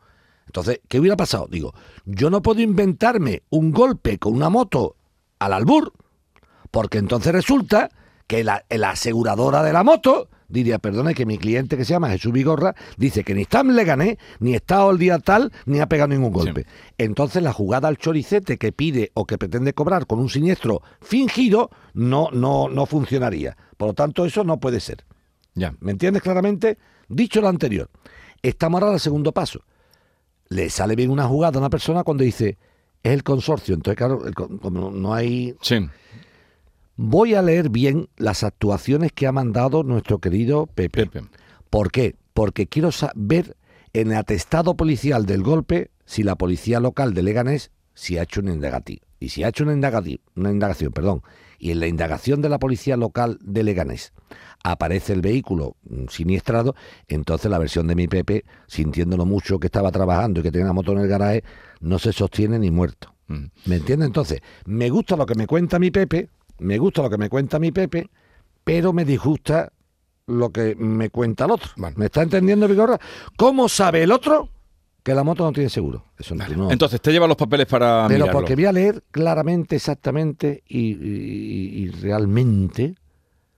[0.48, 1.48] Entonces, ¿qué hubiera pasado?
[1.50, 1.74] Digo,
[2.06, 4.96] yo no puedo inventarme un golpe con una moto
[5.40, 5.94] al albur,
[6.72, 7.90] porque entonces resulta
[8.28, 12.10] que la, la aseguradora de la moto diría, perdone que mi cliente que se llama
[12.10, 15.88] Jesús Vigorra dice que ni está en Leganés, ni está el día tal, ni ha
[15.88, 16.66] pegado ningún golpe.
[16.98, 21.70] Entonces la jugada al choricete que pide o que pretende cobrar con un siniestro fingido
[21.94, 23.58] no, no, no funcionaría.
[23.78, 25.06] Por lo tanto, eso no puede ser.
[25.54, 25.74] Ya.
[25.80, 26.78] ¿Me entiendes claramente?
[27.08, 27.90] Dicho lo anterior,
[28.42, 29.62] estamos ahora al segundo paso.
[30.50, 32.58] Le sale bien una jugada a una persona cuando dice,
[33.04, 33.76] es el consorcio.
[33.76, 35.88] Entonces, claro, el como no hay Sí.
[36.98, 41.08] Voy a leer bien las actuaciones que ha mandado nuestro querido Pepe.
[41.08, 41.28] Pepe.
[41.70, 42.16] ¿Por qué?
[42.34, 43.58] Porque quiero saber
[43.94, 48.42] en el atestado policial del golpe si la policía local de Leganés si ha hecho
[48.42, 49.00] una indagación.
[49.20, 51.22] Y si ha hecho una, indagati- una indagación, perdón,
[51.58, 54.14] y en la indagación de la policía local de Leganés
[54.64, 56.76] aparece el vehículo mm, siniestrado,
[57.08, 60.74] entonces la versión de mi Pepe, sintiéndolo mucho que estaba trabajando y que tenía la
[60.74, 61.44] moto en el garaje,
[61.80, 63.14] no se sostiene ni muerto.
[63.28, 63.46] Mm.
[63.66, 64.08] ¿Me entiendes?
[64.08, 67.60] Entonces, me gusta lo que me cuenta mi Pepe, me gusta lo que me cuenta
[67.60, 68.10] mi Pepe,
[68.64, 69.72] pero me disgusta
[70.28, 71.70] lo que me cuenta el otro.
[71.96, 73.00] ¿Me está entendiendo, Vigorra?
[73.38, 74.50] ¿Cómo sabe el otro
[75.04, 76.06] que la moto no tiene seguro?
[76.18, 78.40] Eso no- no- Entonces, te lleva los papeles para pero mirarlo.
[78.40, 82.96] porque voy a leer claramente, exactamente y, y- y realmente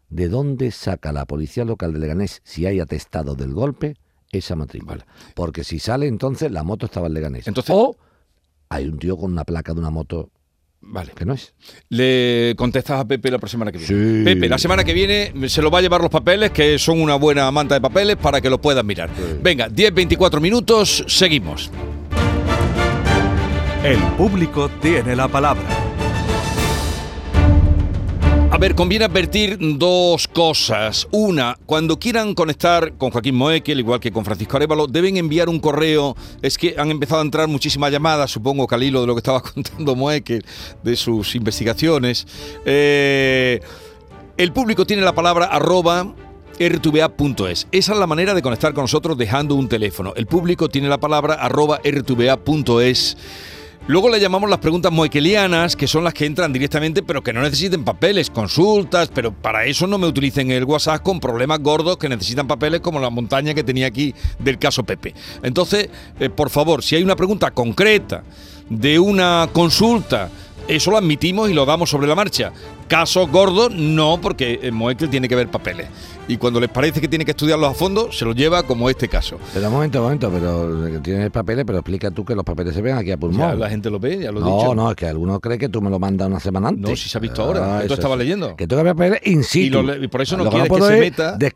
[0.10, 3.96] de dónde saca la policía local de Leganés, si hay atestado del golpe,
[4.32, 5.06] esa matrícula.
[5.36, 7.48] Porque si sale, entonces la moto estaba en Leganés.
[7.48, 7.96] Entonces- o
[8.70, 10.32] hay un tío con una placa de una moto
[10.90, 11.12] Vale.
[11.16, 11.54] que no es.
[11.90, 14.20] Le contestas a Pepe la próxima semana que viene.
[14.20, 14.24] Sí.
[14.24, 17.16] Pepe, la semana que viene se lo va a llevar los papeles, que son una
[17.16, 19.10] buena manta de papeles, para que lo puedas mirar.
[19.42, 21.72] Venga, 10-24 minutos, seguimos.
[23.84, 25.87] El público tiene la palabra.
[28.58, 31.08] A ver, conviene advertir dos cosas.
[31.12, 35.60] Una, cuando quieran conectar con Joaquín Moekel, igual que con Francisco Arevalo, deben enviar un
[35.60, 36.16] correo.
[36.42, 39.96] Es que han empezado a entrar muchísimas llamadas, supongo, Calilo, de lo que estaba contando
[39.96, 40.44] Moekel,
[40.82, 42.26] de sus investigaciones.
[42.66, 43.60] Eh,
[44.38, 46.16] el público tiene la palabra arroba
[46.60, 47.68] rtva.es.
[47.72, 50.14] Esa es la manera de conectar con nosotros dejando un teléfono.
[50.16, 53.18] El público tiene la palabra arroba rtva.es.
[53.90, 57.42] Luego le llamamos las preguntas moekelianas, que son las que entran directamente, pero que no
[57.42, 62.10] necesiten papeles, consultas, pero para eso no me utilicen el WhatsApp con problemas gordos que
[62.10, 65.14] necesitan papeles, como la montaña que tenía aquí del caso Pepe.
[65.42, 68.24] Entonces, eh, por favor, si hay una pregunta concreta
[68.70, 70.30] de una consulta,
[70.68, 72.52] eso lo admitimos y lo damos sobre la marcha.
[72.88, 75.88] Casos gordos, no, porque en Moekel tiene que ver papeles.
[76.30, 79.08] Y cuando les parece que tiene que estudiarlos a fondo, se los lleva como este
[79.08, 79.38] caso.
[79.54, 82.82] Pero un momento, un momento, pero tienes papeles, pero explica tú que los papeles se
[82.82, 83.58] ven aquí a Ya pulmón.
[83.60, 84.76] la gente lo ve, ya lo he no, dicho.
[84.76, 86.90] no, es que algunos creen que tú me lo mandas una semana antes.
[86.90, 88.26] No, si se ha visto ahora, que tú estabas es.
[88.26, 88.56] leyendo.
[88.58, 89.66] Que tengo que ver papeles in situ.
[89.68, 91.38] Y lo le- y por eso no Lo quieres que se meta.
[91.38, 91.54] de-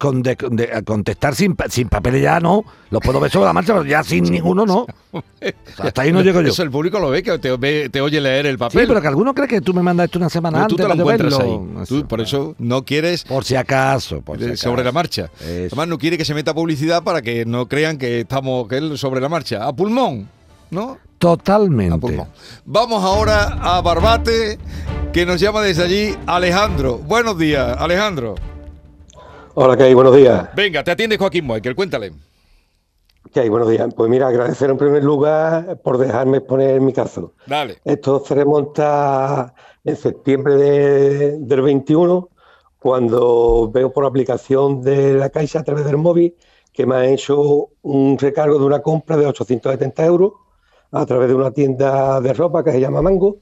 [0.52, 2.63] de- contestar sin, sin papeles ya no.
[2.91, 4.86] Los puedo ver sobre la marcha, pero ya sin ninguno no.
[5.13, 5.22] O
[5.76, 6.50] sea, hasta ahí no llego yo.
[6.50, 8.88] Eso el público lo ve, que te, oye leer el Sí, papel.
[8.88, 10.70] pero que alguno cree que tú me mandas esto una semana antes.
[10.70, 10.96] tú te lo
[11.28, 11.86] ahí.
[11.88, 14.22] Tú, por eso no quieres Por si acaso.
[14.22, 14.70] Por si acaso.
[14.70, 15.30] sobre la marcha.
[15.42, 15.68] Eso.
[15.76, 18.98] Además no quiere que se meta publicidad para que no crean que estamos que él
[18.98, 19.66] sobre la marcha.
[19.68, 20.28] A pulmón,
[20.70, 20.92] ¿no?
[20.92, 21.98] A Totalmente.
[22.00, 22.28] pulmón.
[22.66, 24.58] Vamos ahora a Barbate,
[25.14, 26.98] que nos llama desde allí Alejandro.
[26.98, 28.36] Buenos días, Alejandro.
[29.54, 29.94] Hola, ¿qué hay?
[29.94, 30.50] Buenos días.
[30.56, 32.14] Venga, te atiende Joaquín Moekel, cuéntale.
[33.34, 33.50] ¿Qué hay?
[33.50, 33.88] Buenos días.
[33.96, 37.34] Pues mira, agradecer en primer lugar por dejarme exponer mi caso.
[37.46, 37.78] Dale.
[37.86, 42.30] Esto se remonta en septiembre de- del 21,
[42.80, 46.36] cuando veo por aplicación de la Caixa a través del móvil
[46.74, 50.34] que me han hecho un recargo de una compra de 870 euros
[50.91, 53.38] a través de una tienda de ropa que se llama Mango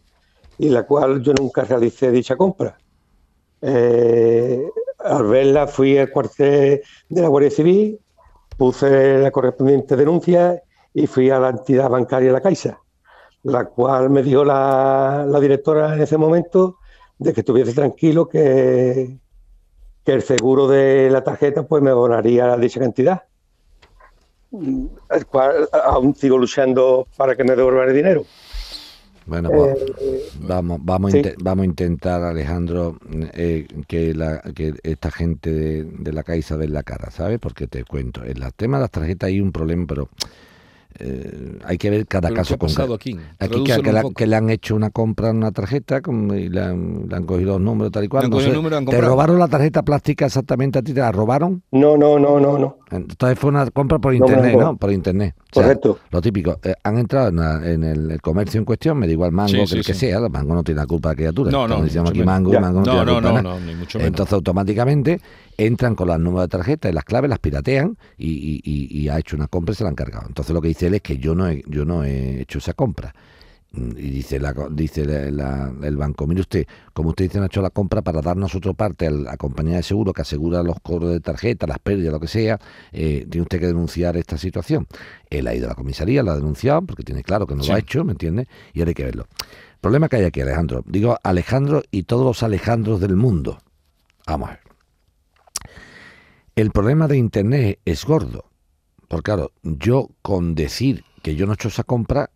[0.57, 2.77] y la cual yo nunca realicé dicha compra.
[3.61, 4.67] Eh,
[4.99, 7.99] al verla fui al cuartel de la Guardia Civil,
[8.57, 10.61] puse la correspondiente denuncia
[10.93, 12.79] y fui a la entidad bancaria La Caixa,
[13.43, 16.77] la cual me dijo la, la directora en ese momento
[17.17, 19.17] de que estuviese tranquilo que,
[20.05, 23.23] que el seguro de la tarjeta pues me abonaría dicha cantidad.
[24.51, 28.25] El cual aún sigo luchando para que me devuelvan el dinero.
[29.25, 31.21] Bueno, pues Eh, vamos, vamos, a sí.
[31.37, 32.97] vamos a intentar, Alejandro,
[33.33, 37.39] eh, que, la, que esta gente de, de la Caixa dé la cara, ¿sabes?
[37.39, 40.09] Porque te cuento, en el tema de las tarjetas hay un problema, pero
[40.97, 42.93] eh, hay que ver cada ¿Pero qué caso concreto.
[42.95, 43.15] aquí?
[43.37, 47.05] Aquí que, la- le han hecho una compra en una tarjeta con- y le han,
[47.07, 48.29] le han cogido los números tal y cual.
[48.29, 50.93] No sé, número, ¿Te robaron la tarjeta plástica exactamente a ti?
[50.93, 51.61] ¿Te la robaron?
[51.71, 52.77] no, no, no, no, no.
[52.91, 54.75] Entonces fue una compra por internet, ¿no?
[54.75, 55.35] Por internet.
[55.37, 55.99] O sea, Correcto.
[56.11, 59.13] lo típico, eh, han entrado en, la- en el, el comercio en cuestión, me da
[59.13, 59.99] igual mango Sí, que sí, el que sí.
[60.07, 61.51] sea, el mango no tiene la culpa de la criatura.
[61.51, 63.59] No, no, aquí mango, mango no, No, tiene la no, culpa no, de nada.
[63.59, 64.07] no, ni mucho menos.
[64.09, 65.21] Entonces automáticamente
[65.59, 69.09] entran con las números de tarjeta y las claves, las piratean y, y- y- y
[69.09, 70.25] ha hecho una compra y se la han cargado.
[70.27, 72.73] Entonces lo que dice él es que yo no he, yo no he hecho esa
[72.73, 73.13] compra.
[73.71, 77.43] Mm, Y dice, la, dice la- la- el banco, mire usted, como usted dice, no
[77.43, 80.63] ha hecho la compra para darnos otra parte a la compañía de seguro que asegura
[80.63, 82.57] los cobros de tarjeta, las pérdidas, lo que sea,
[82.91, 84.87] eh, tiene usted que denunciar esta situación.
[85.29, 87.69] Él ha ido a la comisaría, la ha denunciado, porque tiene claro que no Sí.
[87.69, 88.47] lo ha hecho, ¿me entiende?
[88.73, 89.27] Y ahora hay que verlo.
[89.81, 90.83] Problema que hay aquí, Alejandro.
[90.87, 93.59] Digo Alejandro y todos los Alejandros del mundo.
[94.25, 94.68] Vamos a ver.
[96.59, 98.43] El problema de Internet es gordo.
[99.07, 102.31] Porque claro, yo con decir que yo no he hecho esa compra,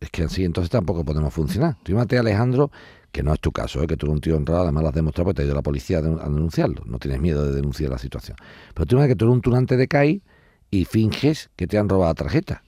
[0.00, 1.76] es que así entonces tampoco podemos funcionar.
[1.84, 2.72] Tú imagínate, Alejandro,
[3.12, 3.86] que no es tu caso, ¿eh?
[3.86, 5.62] que tú eres un tío honrado, además lo has demostrado porque te ha ido la
[5.62, 6.82] policía a denunciarlo.
[6.86, 8.36] No tienes miedo de denunciar la situación.
[8.74, 10.22] Pero tú imagínate que tú eres un tunante de CAI
[10.72, 12.64] y finges que te han robado la tarjeta.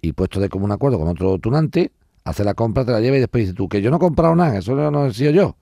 [0.00, 1.92] Y puesto de común acuerdo con otro tunante,
[2.24, 4.34] hace la compra, te la lleva y después dices tú que yo no he comprado
[4.34, 5.56] nada, eso no, no he sido yo.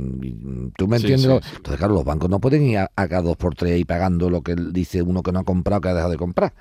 [0.00, 1.22] Mm, ¿Tú me entiendes?
[1.22, 1.48] sí, lo- sí.
[1.56, 4.30] Entonces, claro, los bancos no pueden ir a, a cada dos por tres y pagando
[4.30, 6.52] lo que dice uno que no ha comprado, que ha dejado de comprar.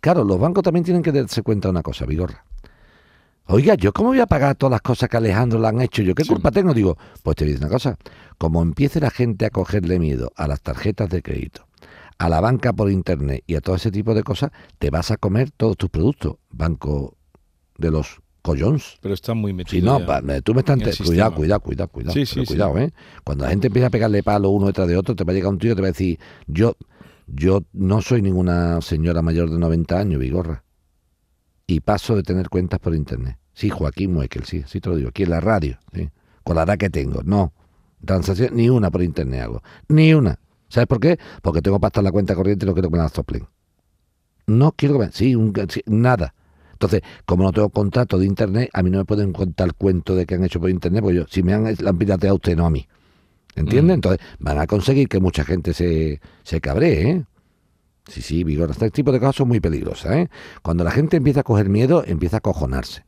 [0.00, 2.44] Claro, los bancos también tienen que darse cuenta de una cosa, Vigorra.
[3.50, 6.02] Oiga, ¿yo cómo voy a pagar todas las cosas que Alejandro le han hecho?
[6.02, 6.28] ¿Yo qué Sí.
[6.28, 6.74] culpa tengo?
[6.74, 7.96] Digo, pues te voy a decir una cosa.
[8.36, 11.66] Como empiece la gente a cogerle miedo a las tarjetas de crédito,
[12.18, 15.16] a la banca por internet y a todo ese tipo de cosas, te vas a
[15.16, 16.36] comer todos tus productos.
[16.50, 17.16] Banco
[17.78, 18.98] de los collons.
[19.00, 19.80] Pero está muy metido.
[19.80, 20.76] Si no, pa- tú me estás...
[20.80, 22.12] en Cuidado, cuidado, cuidado, cuidado.
[22.14, 22.46] Sí, sí, sí.
[22.46, 22.92] cuidado, ¿eh?
[23.24, 25.50] Cuando la gente empieza a pegarle palo uno detrás de otro, te va a llegar
[25.52, 26.76] un tío y te va a decir, yo,
[27.26, 30.64] yo no soy ninguna señora mayor de 90 años, Vigorra.
[31.66, 33.36] Y paso de tener cuentas por internet.
[33.52, 35.08] Sí, Joaquín Muekel, sí, sí te lo digo.
[35.10, 36.08] Aquí en la radio, sí.
[36.44, 37.52] Con la edad que tengo, no.
[38.04, 39.62] Transacción, ni una por internet hago.
[39.88, 40.38] Ni una.
[40.68, 41.18] ¿Sabes por qué?
[41.42, 43.46] Porque tengo para estar la cuenta corriente y no quiero que me la soplen.
[44.46, 45.12] No quiero que me...
[45.12, 46.34] Sí, un- sí, nada.
[46.80, 50.26] Entonces, como no tengo contrato de internet, a mí no me pueden contar cuento de
[50.26, 52.56] que han hecho por internet, porque yo, si me han, la han pirateado a usted,
[52.56, 52.86] no a mí.
[53.56, 53.92] ¿Entiende?
[53.92, 53.96] Mm.
[53.96, 57.24] Entonces, van a conseguir que mucha gente se, se cabree, ¿eh?
[58.06, 60.30] Sí, sí, Vigor, este tipo de cosas son muy peligrosas, ¿eh?
[60.62, 63.04] Cuando la gente empieza a coger miedo, empieza a cojonarse.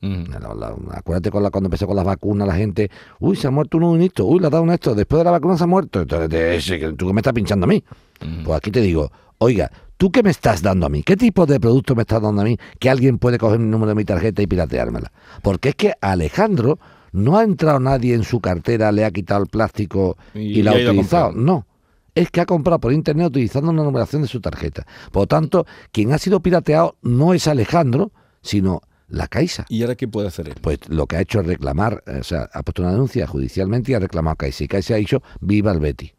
[0.00, 0.24] Mm.
[0.32, 3.50] La- la- acuérdate con la, cuando empezó con las vacunas, la gente, uy, se ha
[3.50, 5.68] muerto un unito, uy, le ha dado un esto, después de la vacuna se ha
[5.68, 6.00] muerto.
[6.02, 7.82] Entonces, tú que me estás pinchando a mí.
[8.20, 8.44] Mm.
[8.44, 11.02] Pues aquí te digo, oiga, ¿tú qué me estás dando a mí?
[11.02, 13.90] ¿Qué tipo de producto me estás dando a mí que alguien puede coger mi número
[13.90, 15.12] de mi tarjeta y pirateármela?
[15.42, 16.78] Porque es que Alejandro
[17.12, 20.72] no ha entrado nadie en su cartera, le ha quitado el plástico Y- y, la
[20.72, 21.32] ha utilizado.
[21.32, 21.66] No.
[22.14, 24.86] Es que ha comprado por internet utilizando una numeración de su tarjeta.
[25.12, 28.10] Por lo tanto, quien ha sido pirateado no es Alejandro,
[28.42, 29.66] sino la Caixa.
[29.68, 30.54] ¿Y ahora qué puede hacer él?
[30.60, 33.92] Pues lo que ha hecho es reclamar, eh, o sea, ha puesto una denuncia judicialmente
[33.92, 34.64] y ha reclamado a Caixa.
[34.64, 36.12] Y Caixa ha dicho, viva el Betty.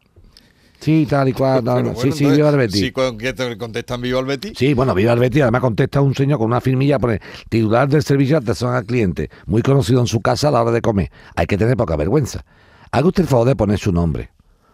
[0.80, 1.62] Sí, tal y cual.
[1.62, 4.52] bueno, sí, sí, entonces, viva el con- que te contestan viva el Betty.
[4.56, 5.18] Sí, bueno, viva el.
[5.42, 9.28] Además contesta un señor con una firmilla, pone titular del servicio de atención al cliente,
[9.46, 11.10] muy conocido en su casa a la hora de comer.
[11.34, 12.44] Hay que tener poca vergüenza.
[12.92, 14.30] Haga usted el favor de poner su nombre.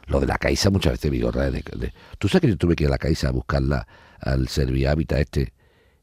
[0.07, 1.51] Lo de la Caixa muchas veces vigorra.
[1.51, 3.87] De, de- Tú sabes que yo tuve que ir a la Caixa a buscarla
[4.21, 5.53] al Servihábitat este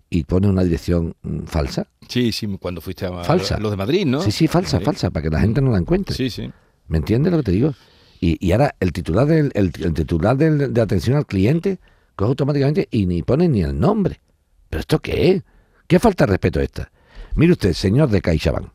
[0.10, 1.88] y pone una dirección mm, falsa.
[2.08, 3.58] Sí, sí, cuando fuiste a Falsa.
[3.60, 4.22] los de Madrid, ¿no?
[4.22, 4.84] Sí, sí, falsa, Sí.
[4.84, 6.16] falsa, para que la gente no la encuentre.
[6.16, 6.52] Sí, sí.
[6.88, 7.74] ¿Me entiendes lo que te digo?
[8.22, 11.80] Y, y ahora el titular del el, el titular del- de atención al cliente
[12.16, 14.22] coge automáticamente y ni pone ni el nombre.
[14.70, 15.44] ¿Pero esto qué es?
[15.88, 16.92] ¿Qué falta de respeto es esta?
[17.36, 18.68] Mire usted, señor de CaixaBank.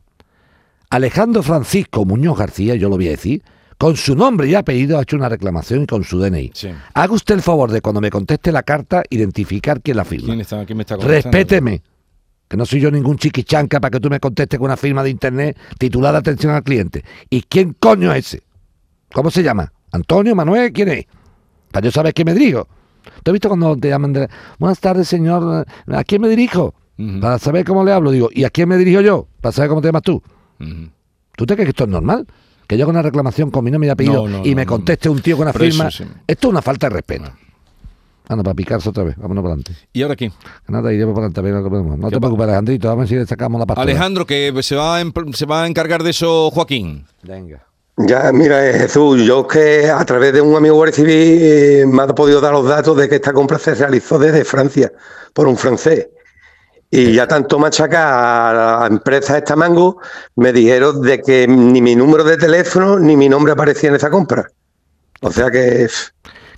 [0.89, 3.43] Alejandro Francisco Muñoz García, yo lo voy a decir,
[3.77, 6.51] con su nombre y apellido ha hecho una reclamación y con su DNI.
[6.53, 6.69] Sí.
[6.93, 10.27] Haga usted el favor de cuando me conteste la carta identificar quién la firma.
[10.27, 10.95] ¿Quién, está, quién me está?
[10.97, 11.81] Respéteme.
[12.47, 15.09] Que no soy yo ningún chiquichanca para que tú me contestes con una firma de
[15.09, 17.03] internet titulada Atención al cliente.
[17.29, 18.43] ¿Y quién coño es ese?
[19.13, 19.71] ¿Cómo se llama?
[19.91, 20.35] ¿Antonio?
[20.35, 20.71] ¿Manuel?
[20.73, 21.05] ¿Quién es?
[21.71, 22.67] Para yo saber a quién me dirijo.
[23.23, 24.29] ¿Te has visto cuando te llaman de...
[24.59, 25.65] Buenas tardes, señor.
[25.87, 26.73] ¿A quién me dirijo?
[27.21, 28.11] Para saber cómo le hablo.
[28.11, 29.27] Digo, ¿y a quién me dirijo yo?
[29.41, 30.21] Para saber cómo te llamas tú.
[30.59, 30.89] Ujú.
[31.35, 32.25] ¿Tú te crees que esto es normal?
[32.67, 34.71] Que yo haga una reclamación con mi nombre y apellido No, no, y me no.
[34.71, 35.89] conteste un tío con una eso firma.
[35.91, 36.03] sí.
[36.25, 37.31] Esto es una falta de respeto.
[38.29, 39.15] Anda, para picarse otra vez.
[39.15, 39.73] Vámonos para adelante.
[39.93, 40.31] ¿Y ahora qué?
[40.67, 41.97] Nada, iremos para adelante.
[41.97, 42.87] No ¿Qué te preocupes, Alejandrito.
[42.89, 43.89] Vamos a ver si le sacamos la pastora.
[43.89, 47.05] Alejandro, que se va, a, em- se va a encargar de eso Joaquín.
[47.23, 47.63] Venga.
[47.97, 51.85] Ya, mira, eh, Jesús, yo es que a través de un amigo guardia civil eh,
[51.87, 54.91] me ha podido dar los datos de que esta compra se realizó desde Francia
[55.33, 56.07] por un francés.
[56.91, 59.99] Y ya tanto machacar a la empresa esta Mango,
[60.35, 64.11] me dijeron de que ni mi número de teléfono ni mi nombre aparecía en esa
[64.11, 64.47] compra.
[65.21, 65.87] O sea que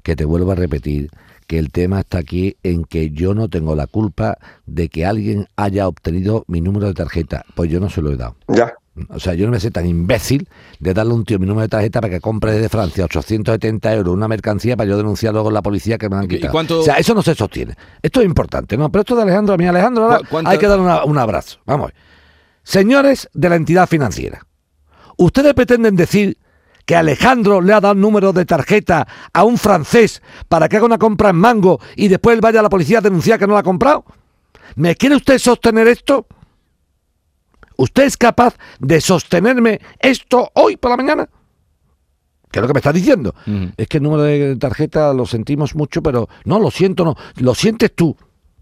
[0.03, 1.09] que te vuelvo a repetir
[1.47, 5.47] que el tema está aquí en que yo no tengo la culpa de que alguien
[5.55, 8.35] haya obtenido mi número de tarjeta, pues yo no se lo he dado.
[8.47, 8.73] ya.
[9.09, 10.47] O sea, yo no me sé tan imbécil
[10.79, 13.93] de darle a un tío mi número de tarjeta para que compre desde Francia 870
[13.93, 16.51] euros una mercancía para yo denunciar luego en la policía que me han ¿Y quitado.
[16.51, 17.75] cuánto- O sea, eso no se sostiene.
[18.01, 18.91] Esto es importante, ¿no?
[18.91, 21.17] Pero esto de Alejandro, a mí Alejandro, ahora ¿Cu- cuánta- hay que darle una- un
[21.17, 21.59] abrazo.
[21.65, 21.91] Vamos.
[21.91, 21.93] a.
[22.63, 24.45] Señores de la entidad financiera,
[25.17, 26.37] ¿ustedes pretenden decir
[26.85, 30.85] que Alejandro le ha dado un número de tarjeta a un francés para que haga
[30.85, 33.53] una compra en mango y después él vaya a la policía a denunciar que no
[33.53, 34.05] la ha comprado?
[34.75, 36.25] ¿Me quiere usted sostener esto?
[37.79, 41.29] ¿Usted es capaz de sostenerme esto hoy por la mañana?
[42.51, 43.33] ¿Qué es lo que me está diciendo?
[43.77, 47.15] Es que el número de tarjeta lo sentimos mucho, pero no, lo siento, no.
[47.37, 48.17] Lo sientes tú,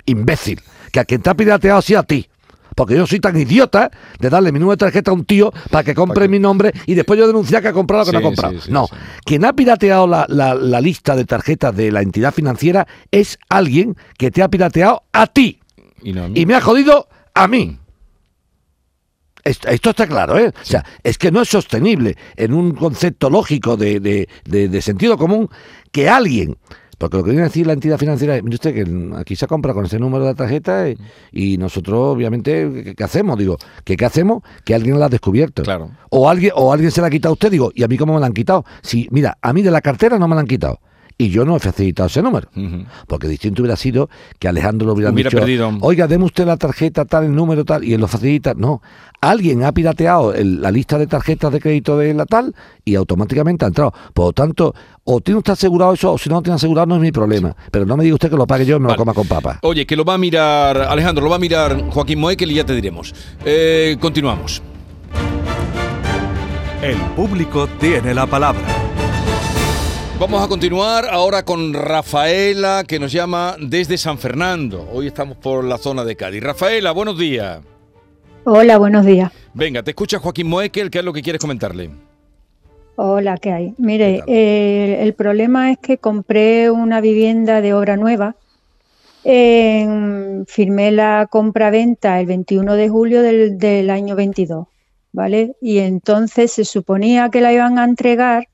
[0.06, 2.30] imbécil, que a quien te ha pirateado ha sido a ti.
[2.76, 5.84] Porque yo soy tan idiota de darle mi número de tarjeta a un tío para
[5.84, 8.20] que compre Para mi nombre y después yo denunciar que ha comprado lo que no
[8.20, 8.54] ha comprado.
[8.54, 8.88] sí, sí, no,
[9.26, 13.96] quien ha pirateado la, la- la lista de tarjetas de la entidad financiera es alguien
[14.20, 15.60] que te ha pirateado a ti
[16.04, 16.40] Y, no a mí.
[16.40, 17.80] y me ha jodido a mí.
[19.48, 20.50] Esto, está claro, ¿eh?
[20.50, 24.82] O sea, es que no es sostenible en un concepto lógico de, de- de- de
[24.82, 25.50] sentido común
[25.92, 26.58] que alguien,
[26.98, 29.46] porque lo que viene a decir la entidad financiera es, mire usted que aquí se
[29.48, 30.98] compra con ese número de tarjeta y,
[31.32, 33.38] y nosotros, obviamente, ¿qué, qué hacemos?
[33.38, 34.42] Digo, ¿qué, ¿qué hacemos?
[34.66, 35.64] Que alguien la ha descubierto.
[35.64, 35.92] Claro.
[36.10, 38.16] O alguien, o alguien se la ha quitado a usted, digo, ¿y a mí cómo
[38.16, 38.66] me la han quitado?
[38.82, 40.80] Si, mira, a mí de la cartera no me la han quitado.
[41.20, 42.48] Y yo no he facilitado ese número.
[43.08, 45.72] Porque distinto hubiera sido que Alejandro lo hubiera, Hubiera dicho, perdido.
[45.82, 48.54] oiga, deme usted la tarjeta tal, el número tal, y él lo facilita.
[48.54, 48.84] No,
[49.20, 52.54] alguien ha pirateado el- la lista de tarjetas de crédito de la tal
[52.86, 53.94] y automáticamente ha entrado.
[54.14, 54.76] Por lo tanto,
[55.06, 57.56] o tiene usted asegurado eso, o si no lo tiene asegurado no es mi problema.
[57.72, 58.94] Pero no me diga usted que lo pague yo y me Vale.
[58.94, 59.58] lo coma con papa.
[59.64, 62.64] Oye, que lo va a mirar, Alejandro, lo va a mirar Joaquín Moekel y ya
[62.66, 63.16] te diremos.
[63.44, 64.62] Eh, continuamos.
[66.84, 68.62] El público tiene la palabra.
[70.20, 74.90] Vamos a continuar ahora con Rafaela, que nos llama desde San Fernando.
[74.92, 76.42] Hoy estamos por la zona de Cádiz.
[76.42, 77.60] Rafaela, buenos días.
[78.44, 79.32] Hola, buenos días.
[79.54, 81.92] Venga, te escucha Joaquín Moekel, ¿qué es lo que quieres comentarle?
[82.96, 83.76] Hola, ¿qué hay?
[83.78, 88.36] Mire, eh, el problema es que compré una vivienda de obra nueva
[89.24, 94.68] firmé la compra-venta el 21 de julio del, del año 22,
[95.12, 95.56] ¿vale?
[95.62, 98.48] Y entonces se suponía que la iban a entregar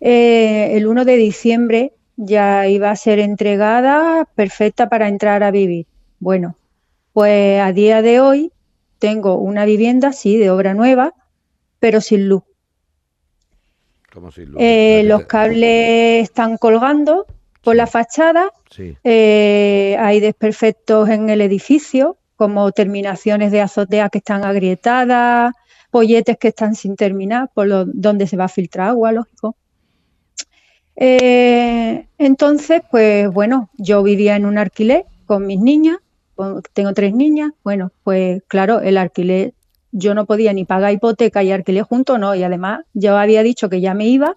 [0.00, 5.86] eh, el 1 de diciembre, ya iba a ser entregada perfecta para entrar a vivir.
[6.18, 6.56] Bueno,
[7.12, 8.52] pues a día de hoy
[8.98, 11.12] tengo una vivienda, sí, de obra nueva,
[11.78, 12.42] pero sin luz.
[14.12, 17.26] Como si lo- Eh, los te- cables están colgando
[17.62, 18.96] por la fachada, Sí.
[19.04, 25.52] eh, hay desperfectos en el edificio, como terminaciones de azotea que están agrietadas,
[25.90, 29.56] polletes que están sin terminar, por lo, donde se va a filtrar agua, lógico.
[30.96, 35.98] Eh, entonces, pues bueno, yo vivía en un alquiler con mis niñas,
[36.34, 39.52] con- tengo tres niñas, bueno, pues claro, el alquiler,
[39.92, 43.68] yo no podía ni pagar hipoteca y alquiler juntos, no, y además yo había dicho
[43.68, 44.36] que ya me iba,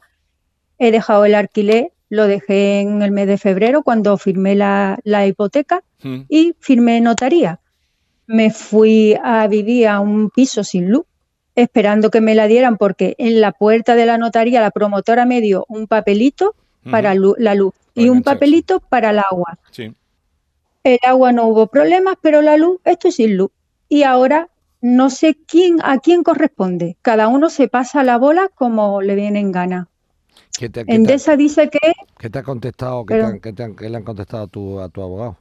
[0.77, 5.25] he dejado el alquiler, lo dejé en el mes de febrero cuando firmé la, la
[5.27, 6.21] hipoteca Mm.
[6.29, 7.59] y firmé notaría.
[8.25, 11.03] Me fui a vivir a un piso sin luz,
[11.61, 15.41] esperando que me la dieran porque en la puerta de la notaría la promotora me
[15.41, 16.55] dio un papelito
[16.89, 19.59] para lu- la luz y un papelito para el agua.
[19.71, 19.93] Sí.
[20.83, 23.51] El agua no hubo problemas, pero la luz, estoy sin luz.
[23.89, 24.47] Y ahora
[24.81, 26.95] no sé quién a quién corresponde.
[27.01, 29.87] Cada uno se pasa la bola como le viene en gana.
[30.57, 31.79] ¿Qué te, qué te- Endesa dice que
[32.17, 33.05] qué te ha contestado?
[33.05, 35.01] ¿Qué, te Pero- han- qué te han- qué le han contestado a tu, a tu
[35.01, 35.37] abogado?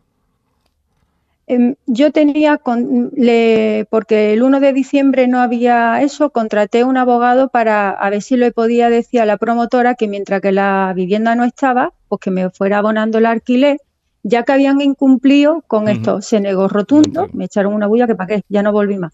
[1.50, 6.98] Em, yo tenía, con- le- porque el 1 de diciembre no había eso, contraté un
[6.98, 10.92] abogado para a ver si le podía decir a la promotora que mientras que la
[10.94, 13.78] vivienda no estaba, pues que me fuera abonando el alquiler,
[14.22, 16.20] ya que habían incumplido con esto.
[16.20, 19.12] Se negó rotundo, me echaron una bulla que para qué, ya no volví más.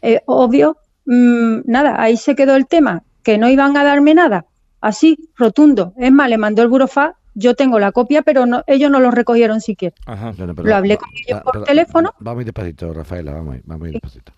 [0.00, 4.44] Eh, obvio, mm, nada, ahí se quedó el tema, que no iban a darme nada,
[4.80, 5.92] así, rotundo.
[5.96, 9.10] Es más, le mandó el burofax, yo tengo la copia, pero no, ellos no lo
[9.10, 9.94] recogieron siquiera.
[10.06, 10.32] Ajá.
[10.36, 12.12] Bueno, Lo hablé con ellos por teléfono.
[12.20, 14.32] Vamos a ir despacito, Rafaela, vamos a ir, vamos a ir despacito.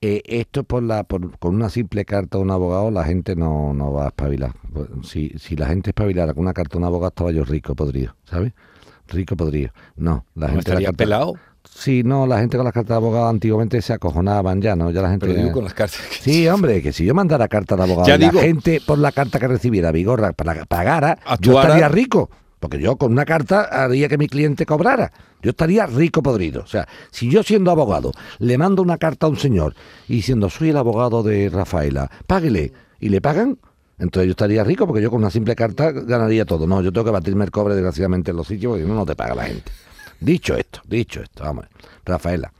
[0.00, 3.72] Eh, esto por la, por, con una simple carta de un abogado la gente no,
[3.72, 4.52] no va a espabilar.
[4.72, 7.74] Pues, Si, si la gente espabilara con una carta de un abogado estaba yo rico
[7.74, 8.52] podrido, ¿sabes?
[9.08, 9.70] Rico podrido.
[9.96, 10.54] No, la ¿No gente...
[10.54, 11.34] la estaría carta- pelado?
[11.76, 14.90] Sí, no, la gente con las cartas de abogado antiguamente se acojonaban ya, ¿no?
[14.92, 15.26] Ya la gente...
[15.26, 16.00] Pero digo con las cartas.
[16.20, 18.40] Sí, hombre, que si yo mandara carta de abogado Ya la digo.
[18.40, 22.30] gente por la carta que recibiera Vigorra para que pagara, yo estaría rico.
[22.60, 25.12] Porque yo con una carta haría que mi cliente cobrara.
[25.42, 26.62] Yo estaría rico podrido.
[26.62, 29.74] O sea, si yo siendo abogado le mando una carta a un señor
[30.08, 33.58] y diciendo soy el abogado de Rafaela, páguele, y le pagan,
[33.98, 36.66] entonces yo estaría rico porque yo con una simple carta ganaría todo.
[36.66, 39.14] No, yo tengo que batirme el cobre desgraciadamente en los sitios porque no, no te
[39.14, 39.70] paga la gente.
[40.20, 41.66] Dicho esto, dicho esto, vamos.
[42.04, 42.52] Rafaela,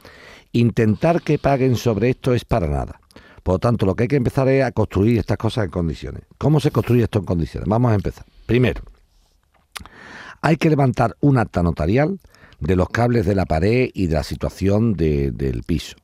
[0.52, 3.00] intentar que paguen sobre esto es para nada.
[3.42, 6.22] Por lo tanto, lo que hay que empezar es a construir estas cosas en condiciones.
[6.38, 7.68] ¿Cómo se construye esto en condiciones?
[7.68, 8.24] Vamos a empezar.
[8.46, 8.82] Primero,
[10.40, 12.18] hay que levantar un acta notarial
[12.60, 15.96] de los cables de la pared y de la situación de- del piso.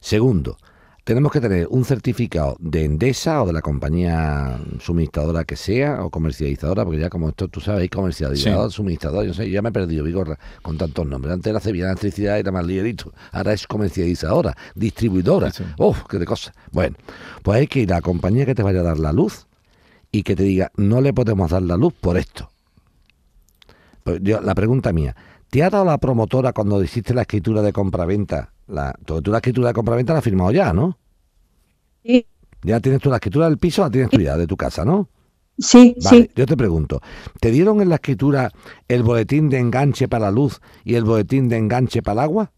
[0.00, 0.56] Segundo,
[1.04, 6.10] tenemos que tener un certificado de Endesa o de la compañía suministradora que sea o
[6.10, 9.72] comercializadora, porque ya como esto tú sabes, hay comercializador, suministrador, yo sé, ya me he
[9.72, 11.34] perdido, Vigorra, con tantos nombres.
[11.34, 15.50] Antes la Sevilla Electricidad era más ligerito, ahora es comercializadora, distribuidora.
[15.50, 15.70] Sí, sí.
[15.78, 16.54] ¡Uf, qué de cosas!
[16.72, 16.96] Bueno,
[17.42, 19.46] pues hay que ir a la compañía que te vaya a dar la luz
[20.12, 22.50] y que te diga, no le podemos dar la luz por esto.
[24.04, 25.14] Pues yo, la pregunta mía,
[25.50, 28.52] ¿te ha dado la promotora cuando hiciste la escritura de compraventa?
[28.70, 30.98] La, tú, tú la escritura de compraventa la has firmado ya, ¿no?
[32.04, 32.26] Sí,
[32.62, 35.08] Ya tienes tú la escritura del piso, la tienes tú ya, de tu casa, ¿no?
[35.58, 36.30] sí, Vale, sí.
[36.34, 37.00] yo te pregunto,
[37.40, 38.50] ¿te dieron en la escritura
[38.88, 42.52] el boletín de enganche para la luz y el boletín de enganche para el agua?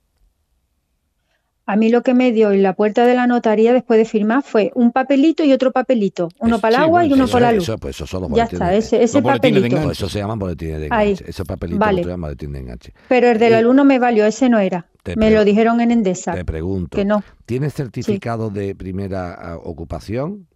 [1.66, 4.42] A mí lo que me dio en la puerta de la notaría después de firmar
[4.42, 7.25] fue un papelito y otro papelito, uno Eso, para el sí, agua bueno, y uno
[7.25, 7.64] eso, para la luz.
[7.64, 9.77] Eso, pues eso son los Ya boletines está, de- ese, ese Los boletines de papelito.
[9.81, 11.11] Pues eso se llaman boletines de Ahí.
[11.11, 11.44] enganche.
[11.44, 11.96] Papelitos Vale.
[11.96, 12.92] no se llaman boletín de enganche.
[13.09, 14.87] Pero el de la Eh, luz no me valió, ese no era.
[15.03, 17.23] Te Me lo dijeron en Endesa, Te pregunto, que no.
[17.47, 20.47] ¿tienes certificado de primera ah, ocupación?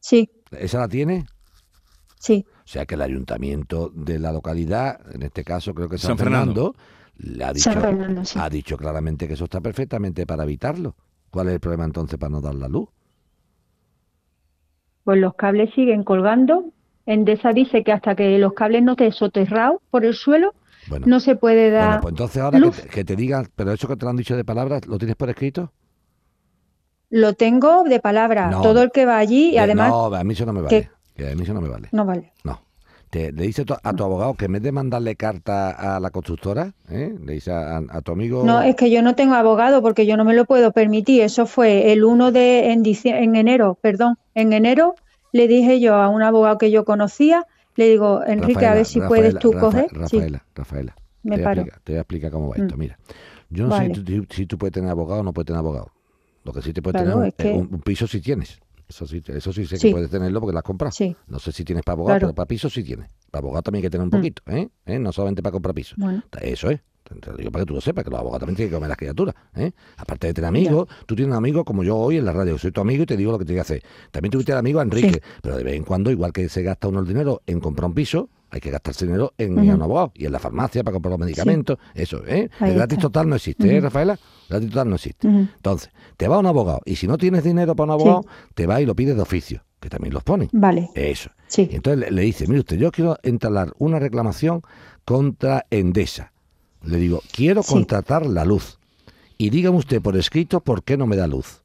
[0.00, 1.26] Sí, ¿Esa la tiene?
[2.18, 2.44] sí.
[2.64, 6.18] O sea que el ayuntamiento de la localidad, en este caso creo que San, San
[6.18, 6.72] Fernando.
[6.72, 8.38] Fernando, le ha dicho, San Fernando, sí.
[8.40, 10.94] ha dicho claramente que eso está perfectamente para evitarlo.
[11.30, 12.88] ¿Cuál es el problema entonces para no dar la luz?
[15.04, 16.72] Pues los cables siguen colgando.
[17.06, 20.54] Endesa dice que hasta que los cables no estén soterrados por el suelo,
[20.88, 23.72] Bueno, no se puede dar bueno pues entonces ahora que te, que te digan, pero
[23.72, 25.72] eso que te lo han dicho de palabras, ¿lo tienes por escrito?
[27.10, 28.50] Lo tengo de palabra.
[28.50, 28.62] No.
[28.62, 30.90] Todo el que va allí y De- además no, a mí eso no me vale.
[31.16, 31.88] Que a mí eso no me vale.
[31.92, 32.32] no vale.
[32.44, 32.60] No.
[33.10, 36.72] Te, le dice a tu abogado que en vez de mandarle carta a la constructora,
[36.88, 37.12] ¿eh?
[37.20, 38.44] le dice a, a tu amigo...
[38.44, 41.22] No, es que yo no tengo abogado porque yo no me lo puedo permitir.
[41.22, 44.16] Eso fue el 1 de en, en enero, perdón.
[44.36, 44.94] En enero
[45.32, 48.86] le dije yo a un abogado que yo conocía, le digo, Enrique, a Rafaela, ver
[48.86, 49.88] si Rafaela, puedes tú Rafa- coger.
[49.90, 51.60] Sí, Rafaela, Rafaela, me te, voy paro.
[51.62, 52.62] explicar, te voy a explicar cómo va Mm.
[52.62, 52.76] esto.
[52.76, 52.98] Mira,
[53.50, 53.94] yo no Vale.
[53.94, 55.90] sé si, tú- si tú puedes tener abogado o no puedes tener abogado.
[56.44, 58.58] Lo que sí te puede Claro, tener es un, un- un piso si tienes.
[58.88, 60.90] Eso sí, eso sí sé que puedes tenerlo porque lo has comprado.
[60.90, 61.14] Sí.
[61.28, 62.28] No sé si tienes para abogado, Claro.
[62.28, 63.08] pero para piso sí tienes.
[63.30, 64.10] Para abogado también hay que tener un Mm.
[64.10, 64.68] poquito, ¿eh?
[64.86, 64.98] ¿Eh?
[64.98, 65.94] No solamente para comprar piso.
[65.96, 66.80] Bueno, Eso es.
[67.20, 68.88] Te lo digo para que tú lo sepas, que los abogados también tienen que comer
[68.88, 69.34] las criaturas.
[69.56, 69.72] ¿eh?
[69.96, 72.70] Aparte de tener amigos, tú tienes un amigo como yo hoy en la radio, soy
[72.72, 73.82] tu amigo y te digo lo que tienes que hacer.
[74.10, 75.20] También tuviste al amigo Enrique, Sí.
[75.42, 77.94] pero de vez en cuando, igual que se gasta uno el dinero en comprar un
[77.94, 81.20] piso, hay que gastarse dinero en un abogado y en la farmacia para comprar los
[81.20, 81.78] medicamentos.
[81.94, 82.50] Eso, ¿eh?
[82.58, 83.08] Ahí el gratis está.
[83.08, 83.80] total no existe, ¿eh.
[83.80, 84.18] Rafaela?
[84.48, 85.28] Gratis total no existe.
[85.28, 88.08] Entonces, te va a un abogado y si no tienes dinero para un Sí.
[88.08, 90.48] abogado, te va y lo pides de oficio, que también los ponen.
[90.52, 91.30] vale, Eso.
[91.46, 94.62] sí, Y entonces le, le dice, mire usted, yo quiero entalar una reclamación
[95.04, 96.29] contra Endesa.
[96.82, 97.72] Le digo, quiero Sí.
[97.74, 98.78] contratar la luz.
[99.38, 101.62] Y dígame usted por escrito por qué no me da luz.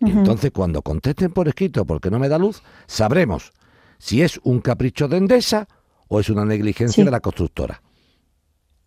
[0.00, 3.52] Entonces cuando contesten por escrito por qué no me da luz, sabremos
[3.98, 5.68] si es un capricho de Endesa
[6.08, 7.04] o es una negligencia Sí.
[7.04, 7.82] de la constructora.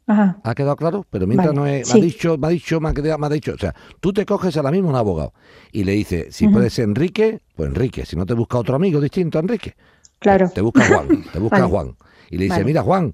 [0.06, 1.06] ajá, ¿Ha quedado claro?
[1.10, 3.28] Pero mientras Vale, no es, me ha dicho, me ha dicho, me ha, quedado- me
[3.28, 5.34] ha dicho, o sea, tú te coges ahora mismo un abogado
[5.72, 6.56] y le dices, si Ujú.
[6.56, 9.76] puedes Enrique, pues Enrique, si no te busca otro amigo distinto a Enrique.
[10.20, 11.70] claro, Te busca Juan, te busca Vale.
[11.72, 11.96] Juan.
[12.30, 12.66] Y le dice, Vale.
[12.66, 13.14] mira Juan,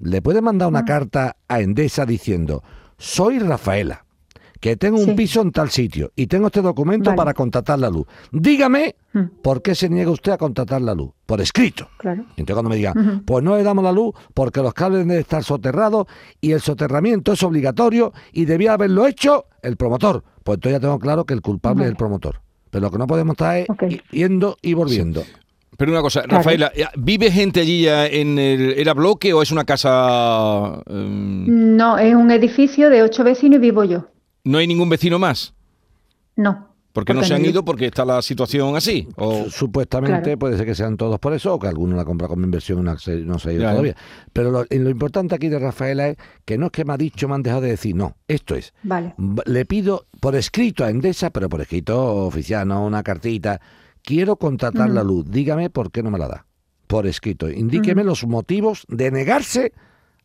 [0.00, 0.84] le puedes mandar una Ah.
[0.84, 2.62] carta a Endesa diciendo,
[2.98, 4.04] soy Rafaela,
[4.60, 5.12] que tengo un Sí.
[5.14, 7.16] piso en tal sitio y tengo este documento Vale.
[7.18, 8.06] para contratar la luz.
[8.32, 11.10] Dígame Mm, por qué se niega usted a contratar la luz.
[11.26, 11.88] Por escrito.
[11.98, 13.22] claro, Y entonces cuando me diga, Ujú.
[13.24, 16.06] pues no le damos la luz porque los cables deben de estar soterrados
[16.40, 20.24] y el soterramiento es obligatorio y debía haberlo hecho el promotor.
[20.42, 21.86] Pues entonces ya tengo claro que el culpable Vale.
[21.86, 22.40] es el promotor.
[22.70, 23.66] Pero lo que no podemos estar es
[24.10, 25.22] yendo y volviendo.
[25.76, 26.38] Pero una cosa, Claro.
[26.38, 31.98] Rafaela, ¿vive gente allí ya en el era bloque o es una casa em, no,
[31.98, 34.06] es un edificio de ocho vecinos y vivo yo,
[34.44, 35.54] no hay ningún vecino más?
[36.36, 39.08] no, Porque no Porque se han no- ido porque está la situación así.
[39.16, 40.38] O Su- Supuestamente Claro.
[40.38, 42.82] puede ser que sean todos por eso o que alguno la compra como inversión y
[42.82, 43.72] no se, no se ha ido Ya, ya.
[43.72, 43.96] todavía.
[44.32, 47.26] Pero lo, lo importante aquí de Rafaela es que no es que me ha dicho,
[47.26, 49.12] me han dejado de decir, no, esto es, vale,
[49.44, 53.60] le pido por escrito a Endesa, pero por escrito oficial, no una cartita,
[54.04, 56.46] quiero contratar la luz, dígame por qué no me la da.
[56.86, 59.72] Por escrito, indíqueme los motivos de negarse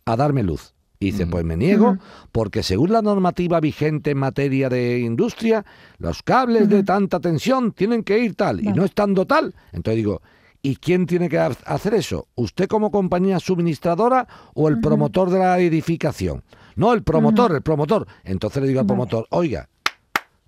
[0.05, 0.73] a darme luz.
[1.01, 1.97] Y dice, pues me niego
[2.33, 5.65] porque según la normativa vigente en materia de industria,
[5.97, 9.55] los cables de tanta tensión tienen que ir tal y no estando tal.
[9.71, 10.21] Entonces digo,
[10.61, 12.27] ¿y quién tiene que ha- hacer eso?
[12.35, 16.43] ¿Usted como compañía suministradora o el promotor de la edificación?
[16.75, 18.05] No, el promotor, el promotor.
[18.25, 18.97] Entonces le digo al Vale.
[18.97, 19.69] promotor, oiga,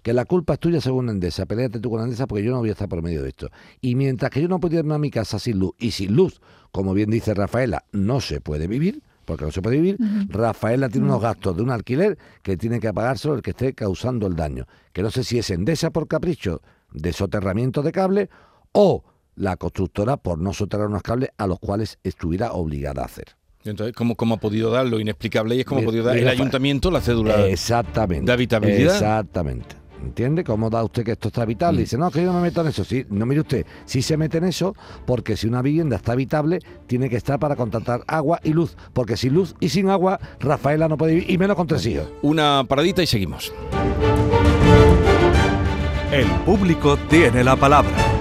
[0.01, 2.69] que la culpa es tuya según Endesa, peléate tú con Endesa porque yo no voy
[2.69, 3.49] a estar por medio de esto.
[3.81, 6.41] Y mientras que yo no puedo irme a mi casa sin luz, y sin luz,
[6.71, 9.97] como bien dice Rafaela, no se puede vivir, porque no se puede vivir.
[10.29, 14.27] Rafaela tiene unos gastos de un alquiler que tiene que pagárselo el que esté causando
[14.27, 14.65] el daño.
[14.93, 18.29] Que no sé si es Endesa por capricho de soterramiento de cable
[18.73, 19.03] o
[19.35, 23.35] la constructora por no soterrar unos cables a los cuales estuviera obligada a hacer.
[23.63, 25.55] entonces, ¿cómo, cómo ha podido dar lo inexplicable?
[25.55, 27.47] Y es como ha podido dar el ayuntamiento la cédula.
[27.47, 28.25] Exactamente.
[28.25, 28.95] de habitabilidad.
[28.95, 29.80] Exactamente.
[30.01, 30.43] ¿Entiende?
[30.43, 31.79] ¿Cómo da usted que esto está habitable?
[31.79, 31.81] Mm.
[31.81, 32.83] Dice, no, que yo no me meto en eso.
[32.83, 34.75] Sí, no, mire usted, sí se mete en eso
[35.05, 38.75] porque si una vivienda está habitable, tiene que estar para contratar agua y luz.
[38.93, 42.07] Porque sin luz y sin agua, Rafaela no puede vivir, y menos con tres hijos.
[42.21, 43.53] Una paradita y seguimos.
[46.11, 48.20] El público tiene la palabra.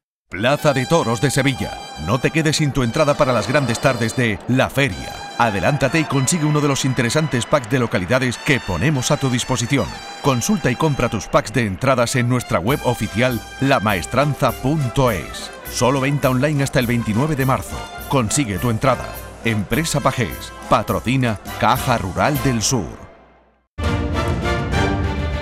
[0.31, 1.77] Plaza de Toros de Sevilla.
[2.05, 5.13] No te quedes sin tu entrada para las grandes tardes de La Feria.
[5.37, 9.87] Adelántate y consigue uno de los interesantes packs de localidades que ponemos a tu disposición.
[10.21, 15.51] Consulta y compra tus packs de entradas en nuestra web oficial lamaestranza.es.
[15.69, 17.77] Solo venta online hasta el 29 de marzo.
[18.07, 19.09] Consigue tu entrada.
[19.43, 20.53] Empresa Pajés.
[20.69, 22.87] Patrocina Caja Rural del Sur.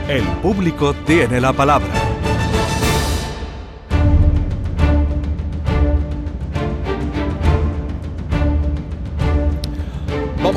[0.07, 2.08] El público tiene la palabra.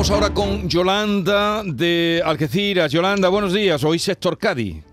[0.03, 2.91] Vamos ahora con Yolanda de Algeciras.
[2.91, 3.81] Yolanda, buenos días.
[3.85, 4.83] Hoy Sector Cádiz.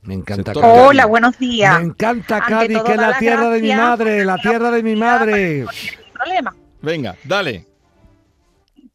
[0.00, 0.80] Me encanta Sector Cádiz.
[0.88, 1.78] Hola, buenos días.
[1.78, 4.82] Me encanta Ante Cádiz, todo, que es la tierra de mi madre, la tierra de
[4.82, 5.66] mi madre.
[6.14, 6.56] problema.
[6.80, 7.66] Venga, dale.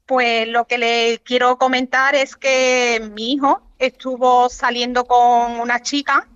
[0.07, 6.27] Pues lo que le quiero comentar es que mi hijo estuvo saliendo con una chica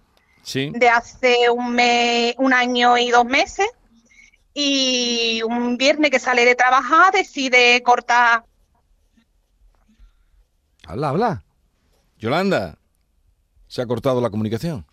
[0.43, 0.71] Sí.
[0.75, 3.65] de hace un mes, un año y dos meses
[4.53, 8.43] y un viernes que sale de trabajar decide cortar
[10.87, 11.43] Habla, habla.
[12.19, 12.77] Yolanda,
[13.67, 14.85] se ha cortado la comunicación.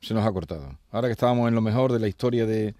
[0.00, 0.78] Se nos ha cortado.
[0.90, 2.74] Ahora que estábamos en lo mejor de la historia de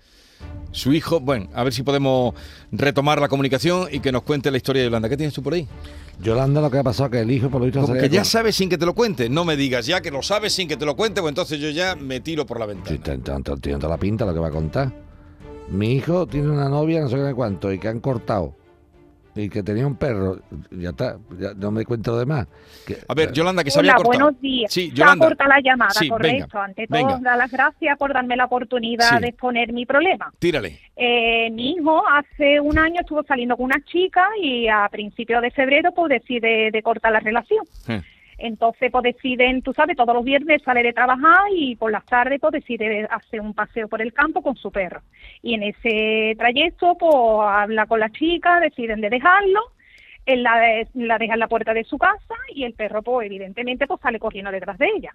[0.70, 2.34] su hijo, bueno, a ver si podemos
[2.70, 5.08] retomar la comunicación y que nos cuente la historia de Yolanda.
[5.08, 5.66] ¿Qué tienes tú por ahí?
[6.20, 8.14] Yolanda, lo que ha pasado es que el hijo, por lo visto, Como salía que
[8.14, 9.28] ya sabes sin que te lo cuente.
[9.28, 11.70] No me digas ya que lo sabes sin que te lo cuente, pues entonces yo
[11.70, 12.96] ya me tiro por la ventana.
[13.60, 14.92] Tiene toda la pinta lo que va a contar.
[15.68, 18.57] Mi hijo tiene una novia, no sé qué cuánto, y que han cortado.
[19.40, 20.38] Y que tenía un perro.
[20.70, 22.48] Ya está, ya no me cuento lo demás.
[22.84, 24.24] Que- A ver, Yolanda, que se Hola, había cortado.
[24.24, 24.72] buenos días.
[24.72, 25.26] Sí, Se ha Yolanda.
[25.28, 26.46] cortado la llamada, Sí, correcto.
[26.52, 27.18] venga, Ante todo, venga.
[27.20, 29.20] dar las gracias por darme la oportunidad Sí.
[29.22, 30.32] de exponer mi problema.
[30.40, 30.80] Tírale.
[30.96, 35.52] Eh, mi hijo hace un año estuvo saliendo con una chica y a principios de
[35.52, 37.64] febrero pues decide de cortar la relación.
[37.88, 38.02] Eh.
[38.38, 42.40] Entonces pues deciden, tú sabes, todos los viernes sale de trabajar y por las tardes
[42.40, 45.02] pues decide hacer un paseo por el campo con su perro.
[45.42, 49.60] Y en ese trayecto pues habla con la chica, deciden de dejarlo
[50.28, 53.86] él la, la deja en la puerta de su casa y el perro, pues evidentemente,
[53.86, 55.14] pues sale corriendo detrás de ella.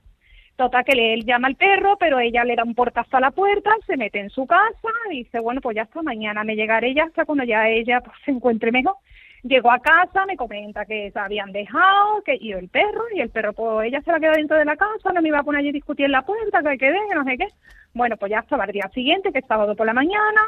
[0.56, 3.72] Total que él llama al perro, pero ella le da un portazo a la puerta,
[3.88, 7.06] se mete en su casa y dice, bueno, pues ya hasta mañana me llegaré ya
[7.06, 8.96] hasta cuando ya ella pues, se encuentre mejor.
[9.44, 13.30] Llegó a casa, me comenta que se habían dejado, que y el perro, y el
[13.30, 15.60] perro, pues ella se la queda dentro de la casa, no me iba a poner
[15.60, 17.48] allí a discutir en la puerta, que quede, que no sé qué.
[17.94, 20.42] Bueno, pues ya estaba el día siguiente, que es sábado por la mañana,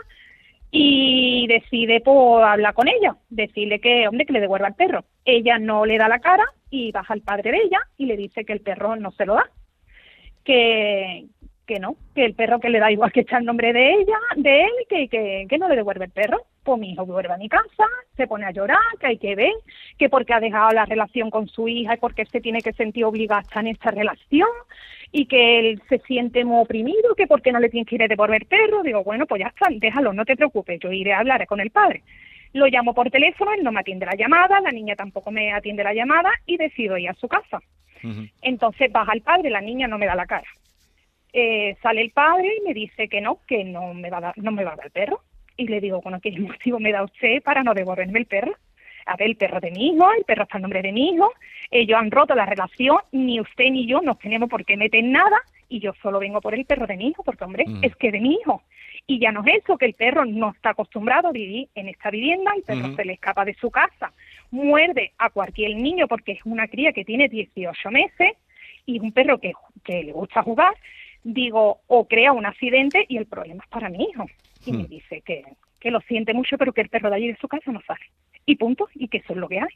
[0.72, 5.04] y decide pues hablar con ella, decirle que, hombre, que le devuelva el perro.
[5.26, 8.46] Ella no le da la cara y baja al padre de ella y le dice
[8.46, 9.50] que el perro no se lo da,
[10.43, 11.26] que,
[11.66, 14.18] que no, que el perro que le da igual que está el nombre de ella,
[14.36, 16.43] de él, que, que, que no le devuelve el perro.
[16.63, 17.86] Pues mi hijo vuelve a mi casa,
[18.18, 19.53] se pone a llorar, que hay que ver,
[19.99, 23.05] que porque ha dejado la relación con su hija y porque se tiene que sentir
[23.05, 24.49] obligado a estar en esta relación
[25.11, 28.07] y que él se siente muy oprimido, que porque no le tiene que ir a
[28.07, 28.82] devolver el perro.
[28.82, 31.70] Digo, bueno, pues ya está, déjalo, no te preocupes, yo iré a hablar con el
[31.70, 32.03] padre.
[32.53, 35.84] Lo llamo por teléfono, él no me atiende la llamada, la niña tampoco me atiende
[35.84, 37.59] la llamada y decido ir a su casa.
[38.41, 40.47] Entonces baja el padre, la niña no me da la cara.
[41.38, 44.38] Eh, sale el padre y me dice que no, que no me va a dar,
[44.38, 45.20] no me va a dar el perro.
[45.58, 48.56] Y le digo, bueno, ¿qué motivo me da usted para no devolverme el perro?
[49.06, 51.32] A ver, el perro de mi hijo, el perro está en nombre de mi hijo,
[51.70, 55.12] ellos han roto la relación, ni usted ni yo nos tenemos por qué meter en
[55.12, 57.84] nada, y yo solo vengo por el perro de mi hijo, porque hombre, Mm.
[57.84, 58.64] es que de mi hijo.
[59.06, 62.10] Y ya no es eso, que el perro no está acostumbrado a vivir en esta
[62.10, 64.12] vivienda, el perro se le escapa de su casa,
[64.52, 68.32] muerde a cualquier niño porque es una cría que tiene 18 meses
[68.88, 70.74] y es un perro que, que le gusta jugar,
[71.26, 74.26] digo, o crea un accidente y el problema es para mi hijo.
[74.66, 75.44] Y me dice que,
[75.80, 78.06] que lo siente mucho, pero que el perro de allí de su casa no sale.
[78.46, 79.68] Y punto, y que eso es lo que hay.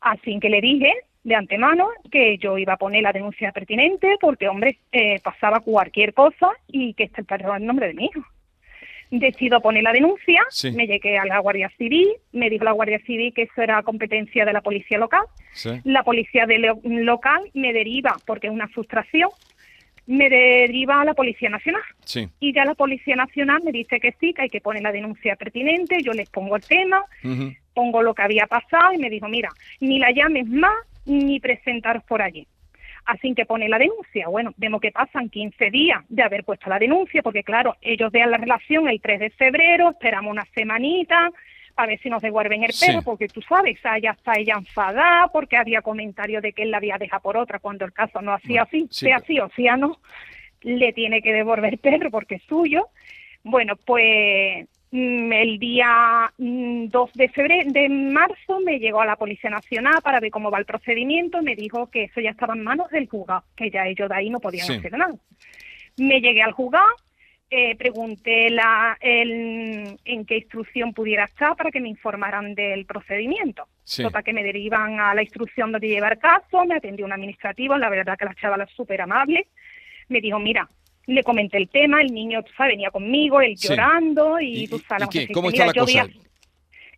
[0.00, 0.94] Así que le dije
[1.24, 6.14] de antemano que yo iba a poner la denuncia pertinente porque, hombre, eh, pasaba cualquier
[6.14, 8.24] cosa y que este perro es el nombre de mi hijo.
[9.10, 10.70] Decido poner la denuncia, Sí.
[10.70, 14.44] me llegué a la Guardia Civil, me dijo la Guardia Civil que eso era competencia
[14.44, 15.24] de la policía local.
[15.82, 19.28] La policía de lo- local me deriva, porque es una frustración,
[20.06, 21.82] me deriva a la Policía Nacional.
[22.04, 22.28] Sí.
[22.40, 25.36] Y ya la Policía Nacional me dice que sí, que hay que poner la denuncia
[25.36, 27.04] pertinente, yo les pongo el tema,
[27.74, 30.74] pongo lo que había pasado y me dijo, mira, ni la llames más
[31.06, 32.46] ni presentaros por allí.
[33.06, 34.28] Así que pone la denuncia.
[34.28, 38.30] Bueno, vemos que pasan 15 días de haber puesto la denuncia, porque claro, ellos vean
[38.30, 41.30] la relación el 3 de febrero, esperamos una semanita
[41.82, 42.86] a ver si nos devuelven el Sí.
[42.86, 46.70] perro, porque tú sabes, ah, ya está ella enfadada, porque había comentarios de que él
[46.70, 49.48] la había dejado por otra, cuando el caso no hacía así, sí, sea así o
[49.56, 49.98] sea no,
[50.62, 52.88] le tiene que devolver el perro porque es suyo.
[53.42, 59.16] Bueno, pues mm, el día mm, 2 de febrero, de marzo, me llegó a la
[59.16, 62.62] Policía Nacional para ver cómo va el procedimiento, me dijo que eso ya estaba en
[62.64, 64.74] manos del juzgado, que ya ellos de ahí no podían Sí.
[64.74, 65.14] hacer nada.
[65.96, 66.88] Me llegué al juzgado,
[67.50, 73.66] eh, pregunté la, el- en qué instrucción pudiera estar para que me informaran del procedimiento.
[73.82, 74.02] Sí.
[74.04, 77.88] Total, que me derivan a la instrucción donde llevar caso, me atendió un administrativo, la
[77.90, 79.48] verdad que la chavala es súper amable.
[80.08, 80.68] Me dijo, mira,
[81.06, 83.68] le comenté el tema, el niño, sabes, venía conmigo, él Sí.
[83.68, 85.18] llorando y, ¿Y- tú y sabes, qué?
[85.20, 86.28] decirte, ¿Cómo mira, está la yo voy a- cosa?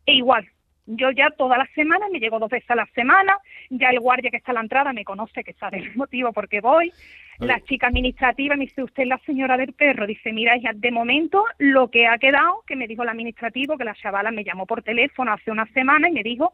[0.05, 0.49] e igual,
[0.87, 3.37] yo ya todas las semanas, me llego dos veces a la semana,
[3.71, 6.49] ya el guardia que está a la entrada me conoce, que sabe el motivo por
[6.49, 6.93] qué voy.
[7.39, 10.07] La chica administrativa me dice, usted es la señora del perro.
[10.07, 13.85] Dice, mira, hija, de momento lo que ha quedado, que me dijo el administrativo, que
[13.85, 16.53] la chavala me llamó por teléfono hace una semana y me dijo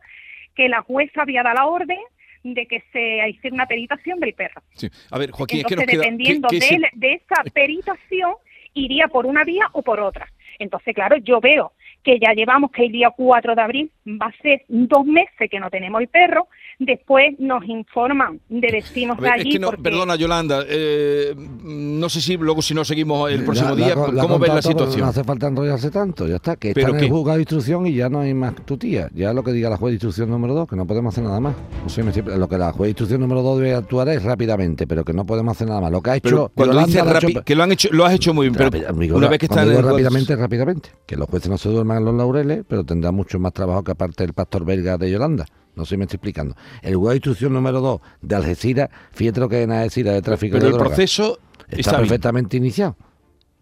[0.55, 1.99] que la jueza había dado la orden
[2.43, 4.63] de que se hiciera una peritación del perro.
[4.75, 4.89] Sí.
[5.11, 6.03] A ver, Joaquín, es que nos Entonces, queda...
[6.03, 8.35] dependiendo ¿qué- qué de, de esa peritación,
[8.75, 10.29] iría por una vía o por otra.
[10.59, 11.73] Entonces, claro, yo veo
[12.03, 15.61] que ya llevamos que el día 4 de abril va a ser dos meses que
[15.61, 16.47] no tenemos el perro,
[16.79, 21.35] después nos informan de vecinos A de es allí que no, porque perdona, Yolanda, eh,
[21.65, 24.55] no sé si luego si no seguimos el próximo La- día, la- la ¿cómo ves
[24.55, 25.01] la situación?
[25.03, 26.57] No hace falta enrollarse tanto, ya está.
[26.57, 29.09] Que está ¿Pero en el juzgado de instrucción y ya no hay más tutía.
[29.15, 31.41] Ya lo que diga la juez de instrucción número 2, que no podemos hacer nada
[31.41, 31.55] más.
[31.83, 34.23] No sé, me estoy- lo que la juez de instrucción número 2 debe actuar es
[34.23, 35.91] rápidamente, pero que no podemos hacer nada más.
[35.91, 36.29] Lo que ha hecho.
[36.29, 39.17] Pero cuando Yolanda que lo han hecho, lo has hecho muy bien, pero Rápida, amigo,
[39.17, 40.91] una vez que digo el rápidamente, rápidamente.
[41.07, 43.91] Que los jueces no se duerman en los laureles, pero tendrán mucho más trabajo que
[43.99, 45.45] aparte el pastor belga de Yolanda.
[45.75, 46.55] No sé si me estoy explicando.
[46.83, 50.23] El juzgado de instrucción número 2 de Algeciras, fíjate lo que es en Algeciras de
[50.23, 50.89] tráfico Pero de el droga.
[50.89, 51.39] proceso
[51.69, 52.01] está, está bien.
[52.03, 52.97] perfectamente iniciado.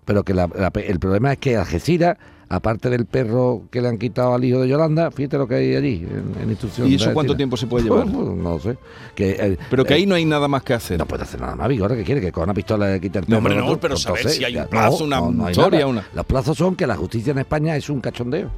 [0.05, 2.17] Pero que la- la- el problema es que Algeciras,
[2.49, 5.75] aparte del perro que le han quitado al hijo de Yolanda, fíjate lo que hay
[5.75, 6.87] allí en, en instrucción.
[6.89, 7.37] ¿Y eso cuánto Algeciras.
[7.39, 8.07] tiempo se puede llevar?
[8.07, 8.79] no lo sé.
[9.15, 10.99] Que, Pero que ahí no hay nada más que hacer.
[10.99, 13.25] no puede hacer nada más, Vigora, que quiere que con una pistola le quite el
[13.25, 13.39] No, perro.
[13.39, 16.05] hombre, al no, pero Pues saber entonces, si hay un plazo, una hay historia, una-
[16.15, 18.51] Los plazos son que la justicia en España es un cachondeo.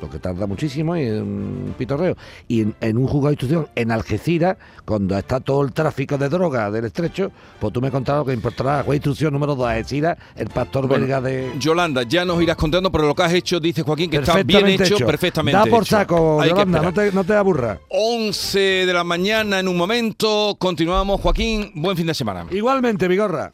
[0.00, 2.16] Lo que tarda muchísimo y es un pitorreo.
[2.46, 6.28] Y en, en un juzgado de instrucción en Algeciras, cuando está todo el tráfico de
[6.28, 9.66] droga del estrecho, pues tú me contabas que importará la juez de instrucción número 2
[9.68, 11.52] Algeciras, el pastor Bueno, belga de.
[11.58, 14.66] Yolanda, ya nos irás contando, pero lo que has hecho, dice Joaquín, que está bien
[14.68, 15.06] hecho, hecho.
[15.06, 15.96] perfectamente Da por hecho.
[15.96, 17.78] saco, Hay Yolanda, no te, no te aburras.
[17.88, 21.20] 11 de la mañana en un momento, continuamos.
[21.20, 22.46] Joaquín, buen fin de semana.
[22.50, 23.52] Igualmente, Vigorra.